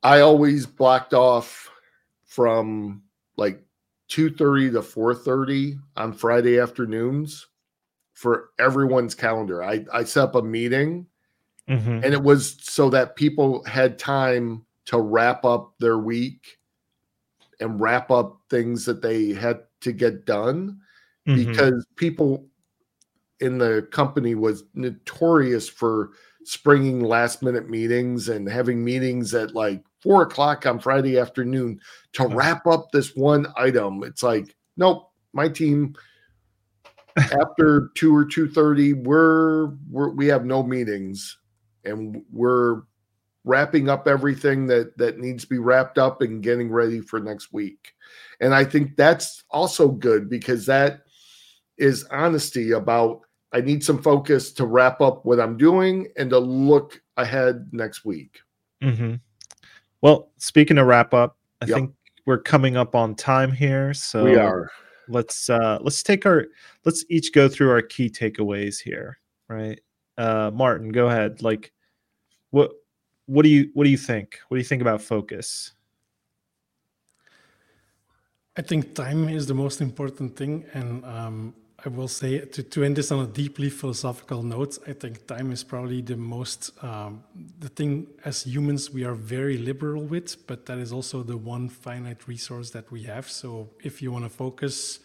I 0.03 0.21
always 0.21 0.67
blocked 0.67 1.15
off 1.15 1.71
from 2.25 3.03
like 3.37 3.65
two 4.09 4.31
thirty 4.31 4.71
to 4.71 4.83
four 4.83 5.15
thirty 5.15 5.79
on 5.97 6.13
Friday 6.13 6.61
afternoons 6.61 7.47
for 8.17 8.49
everyone's 8.59 9.15
calendar. 9.15 9.63
I 9.63 9.85
I 9.93 10.03
set 10.05 10.25
up 10.25 10.35
a 10.35 10.43
meeting, 10.43 11.07
Mm-hmm. 11.69 12.05
and 12.05 12.15
it 12.15 12.23
was 12.23 12.57
so 12.61 12.89
that 12.91 13.17
people 13.17 13.63
had 13.65 13.99
time 13.99 14.65
to 14.87 15.01
wrap 15.01 15.45
up 15.45 15.75
their 15.81 15.99
week 15.99 16.59
and 17.61 17.81
wrap 17.81 18.09
up 18.11 18.41
things 18.51 18.85
that 18.85 19.03
they 19.03 19.33
had 19.33 19.61
to 19.81 19.93
get 19.93 20.25
done 20.27 20.81
Mm-hmm. 21.27 21.51
because 21.51 21.85
people 21.97 22.47
in 23.41 23.59
the 23.59 23.87
company 23.91 24.35
was 24.37 24.63
notorious 24.75 25.69
for 25.69 26.11
springing 26.45 27.01
last 27.01 27.43
minute 27.43 27.69
meetings 27.69 28.29
and 28.29 28.49
having 28.49 28.83
meetings 28.85 29.35
at 29.35 29.53
like 29.53 29.83
four 30.01 30.23
o'clock 30.23 30.65
on 30.67 30.79
Friday 30.79 31.19
afternoon 31.19 31.81
to 32.13 32.29
wrap 32.29 32.65
up 32.69 32.93
this 32.93 33.17
one 33.17 33.45
item. 33.57 34.05
It's 34.05 34.23
like, 34.23 34.55
nope, 34.77 35.11
my 35.33 35.49
team 35.49 35.97
after 37.17 37.91
two 37.95 38.15
or 38.15 38.25
two 38.25 38.49
thirty, 38.49 38.93
we're, 38.93 39.69
we're 39.91 40.11
we 40.11 40.27
have 40.27 40.45
no 40.45 40.63
meetings 40.63 41.39
and 41.85 42.23
we're 42.33 42.83
wrapping 43.45 43.89
up 43.89 44.09
everything 44.09 44.67
that 44.67 44.97
that 44.99 45.19
needs 45.19 45.45
to 45.45 45.49
be 45.49 45.59
wrapped 45.59 45.99
up 45.99 46.21
and 46.21 46.43
getting 46.43 46.71
ready 46.71 47.01
for 47.01 47.21
next 47.21 47.53
week. 47.53 47.95
And 48.41 48.55
I 48.55 48.65
think 48.65 48.97
that's 48.97 49.45
also 49.51 49.89
good 49.89 50.29
because 50.29 50.67
that 50.67 51.03
is 51.79 52.05
honesty 52.11 52.73
about 52.73 53.21
I 53.53 53.61
need 53.61 53.83
some 53.83 54.03
focus 54.03 54.53
to 54.55 54.67
wrap 54.67 55.01
up 55.01 55.25
what 55.25 55.41
I'm 55.41 55.57
doing 55.57 56.09
and 56.17 56.29
to 56.31 56.39
look 56.39 57.01
ahead 57.17 57.69
next 57.73 58.05
week. 58.05 58.41
Mm-hmm. 58.83 59.15
Well, 60.03 60.31
speaking 60.37 60.79
of 60.79 60.87
wrap 60.87 61.15
up, 61.15 61.39
I 61.63 61.67
Yep. 61.67 61.75
think 61.75 61.95
we're 62.27 62.43
coming 62.43 62.77
up 62.77 62.95
on 62.95 63.15
time 63.15 63.53
here. 63.53 63.95
So 63.95 64.25
we 64.25 64.37
are. 64.37 64.71
Let's 65.09 65.49
uh 65.51 65.79
let's 65.81 66.03
take 66.03 66.27
our 66.27 66.47
let's 66.85 67.05
each 67.09 67.33
go 67.33 67.49
through 67.49 67.71
our 67.71 67.83
key 67.83 68.11
takeaways 68.11 68.81
here 68.81 69.19
right? 69.49 69.81
Uh 70.19 70.51
martin 70.53 70.91
go 70.91 71.09
ahead. 71.09 71.43
Like 71.43 71.73
what 72.51 72.73
what 73.27 73.43
do 73.43 73.49
you 73.49 73.71
what 73.75 73.85
do 73.85 73.91
you 73.91 73.99
think? 73.99 74.39
What 74.49 74.57
do 74.57 74.59
you 74.59 74.65
think 74.65 74.83
about 74.83 75.03
focus? 75.03 75.73
I 78.57 78.63
think 78.63 78.95
time 78.95 79.29
is 79.29 79.47
the 79.47 79.55
most 79.55 79.81
important 79.81 80.35
thing. 80.35 80.65
And 80.73 81.05
um, 81.05 81.55
I 81.87 81.89
will 81.89 82.09
say 82.09 82.41
to, 82.41 82.63
to 82.65 82.83
end 82.83 82.97
this 82.97 83.13
on 83.13 83.21
a 83.21 83.29
deeply 83.29 83.71
philosophical 83.71 84.43
note, 84.43 84.77
I 84.89 84.93
think 84.93 85.27
time 85.29 85.53
is 85.53 85.63
probably 85.63 86.03
the 86.03 86.17
most, 86.17 86.73
um, 86.83 87.23
the 87.61 87.69
thing 87.69 88.09
as 88.25 88.43
humans 88.43 88.91
we 88.91 89.05
are 89.05 89.15
very 89.15 89.57
liberal 89.57 90.03
with, 90.03 90.49
but 90.49 90.67
that 90.67 90.79
is 90.79 90.93
also 90.93 91.23
the 91.23 91.37
one 91.37 91.69
finite 91.69 92.27
resource 92.27 92.71
that 92.71 92.91
we 92.91 93.05
have. 93.05 93.31
So 93.31 93.71
if 93.85 94.03
you 94.03 94.11
want 94.11 94.25
to 94.25 94.29
focus, 94.29 94.99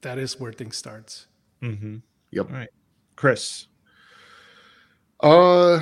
that 0.00 0.18
is 0.18 0.40
where 0.40 0.52
things 0.52 0.76
start. 0.76 1.26
mm-hmm. 1.62 1.96
Yep. 2.32 2.50
all 2.50 2.56
right 2.56 2.68
chris 3.16 3.68
Uh 5.20 5.80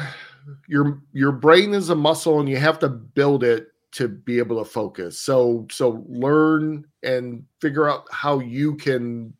your 0.68 1.02
your 1.12 1.32
brain 1.32 1.74
is 1.74 1.88
a 1.90 1.94
muscle 1.94 2.40
and 2.40 2.48
you 2.48 2.58
have 2.58 2.78
to 2.80 2.88
build 2.88 3.42
it 3.44 3.68
to 3.92 4.08
be 4.08 4.38
able 4.38 4.58
to 4.62 4.70
focus. 4.70 5.18
So 5.18 5.66
so 5.70 6.04
learn 6.08 6.86
and 7.02 7.44
figure 7.60 7.88
out 7.88 8.06
how 8.10 8.40
you 8.40 8.74
can 8.76 9.34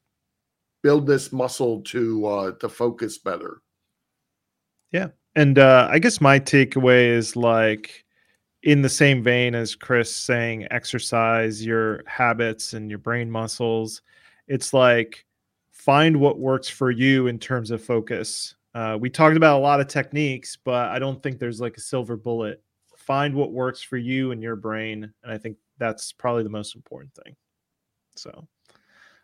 build 0.82 1.06
this 1.06 1.32
muscle 1.32 1.80
to 1.82 2.26
uh 2.26 2.52
to 2.52 2.68
focus 2.68 3.18
better. 3.18 3.62
Yeah, 4.90 5.08
and 5.34 5.58
uh 5.58 5.88
i 5.90 5.98
guess 5.98 6.20
my 6.20 6.38
takeaway 6.38 7.08
is 7.08 7.36
like 7.36 8.04
in 8.62 8.82
the 8.82 8.88
same 8.88 9.22
vein 9.22 9.54
as 9.54 9.74
chris 9.74 10.14
saying 10.14 10.66
exercise 10.70 11.64
your 11.64 12.02
habits 12.06 12.74
and 12.74 12.90
your 12.90 12.98
brain 12.98 13.30
muscles 13.30 14.02
it's 14.46 14.74
like 14.74 15.24
find 15.82 16.16
what 16.16 16.38
works 16.38 16.68
for 16.68 16.90
you 16.90 17.26
in 17.26 17.38
terms 17.38 17.70
of 17.70 17.82
focus. 17.82 18.54
Uh, 18.74 18.96
we 19.00 19.10
talked 19.10 19.36
about 19.36 19.58
a 19.58 19.62
lot 19.62 19.80
of 19.80 19.88
techniques, 19.88 20.56
but 20.64 20.90
I 20.90 20.98
don't 20.98 21.22
think 21.22 21.38
there's 21.38 21.60
like 21.60 21.76
a 21.76 21.80
silver 21.80 22.16
bullet. 22.16 22.62
Find 22.96 23.34
what 23.34 23.52
works 23.52 23.82
for 23.82 23.96
you 23.96 24.30
and 24.30 24.42
your 24.42 24.56
brain, 24.56 25.12
and 25.22 25.32
I 25.32 25.38
think 25.38 25.56
that's 25.78 26.12
probably 26.12 26.44
the 26.44 26.50
most 26.50 26.76
important 26.76 27.12
thing. 27.14 27.34
So, 28.14 28.46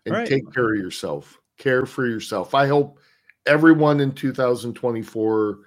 and 0.04 0.14
right. 0.14 0.26
take 0.26 0.52
care 0.52 0.72
of 0.72 0.80
yourself. 0.80 1.38
Care 1.58 1.86
for 1.86 2.06
yourself. 2.06 2.54
I 2.54 2.66
hope 2.66 2.98
everyone 3.46 4.00
in 4.00 4.12
2024 4.12 5.58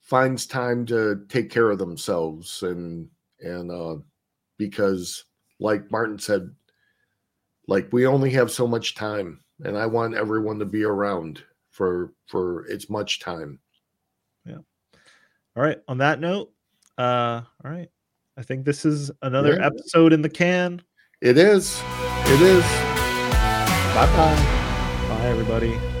finds 0.00 0.46
time 0.46 0.84
to 0.86 1.24
take 1.28 1.50
care 1.50 1.70
of 1.70 1.78
themselves 1.78 2.62
and 2.62 3.08
and 3.40 3.70
uh 3.70 3.96
because 4.58 5.24
like 5.60 5.90
Martin 5.90 6.18
said 6.18 6.50
like 7.68 7.88
we 7.92 8.06
only 8.06 8.30
have 8.30 8.50
so 8.50 8.66
much 8.66 8.94
time 8.94 9.40
and 9.64 9.78
I 9.78 9.86
want 9.86 10.14
everyone 10.14 10.58
to 10.58 10.64
be 10.64 10.84
around 10.84 11.42
for 11.70 12.12
for 12.26 12.66
as 12.70 12.90
much 12.90 13.20
time. 13.20 13.58
Yeah. 14.44 14.58
All 15.56 15.62
right, 15.62 15.78
on 15.88 15.98
that 15.98 16.20
note, 16.20 16.52
uh 16.98 17.42
all 17.64 17.70
right. 17.70 17.88
I 18.36 18.42
think 18.42 18.64
this 18.64 18.84
is 18.84 19.10
another 19.22 19.56
yeah. 19.56 19.66
episode 19.66 20.12
in 20.12 20.22
the 20.22 20.28
can. 20.28 20.82
It 21.20 21.38
is. 21.38 21.80
It 22.24 22.40
is. 22.40 22.64
Bye 23.94 24.06
bye. 24.16 24.34
Bye 24.34 24.61
everybody. 25.32 25.91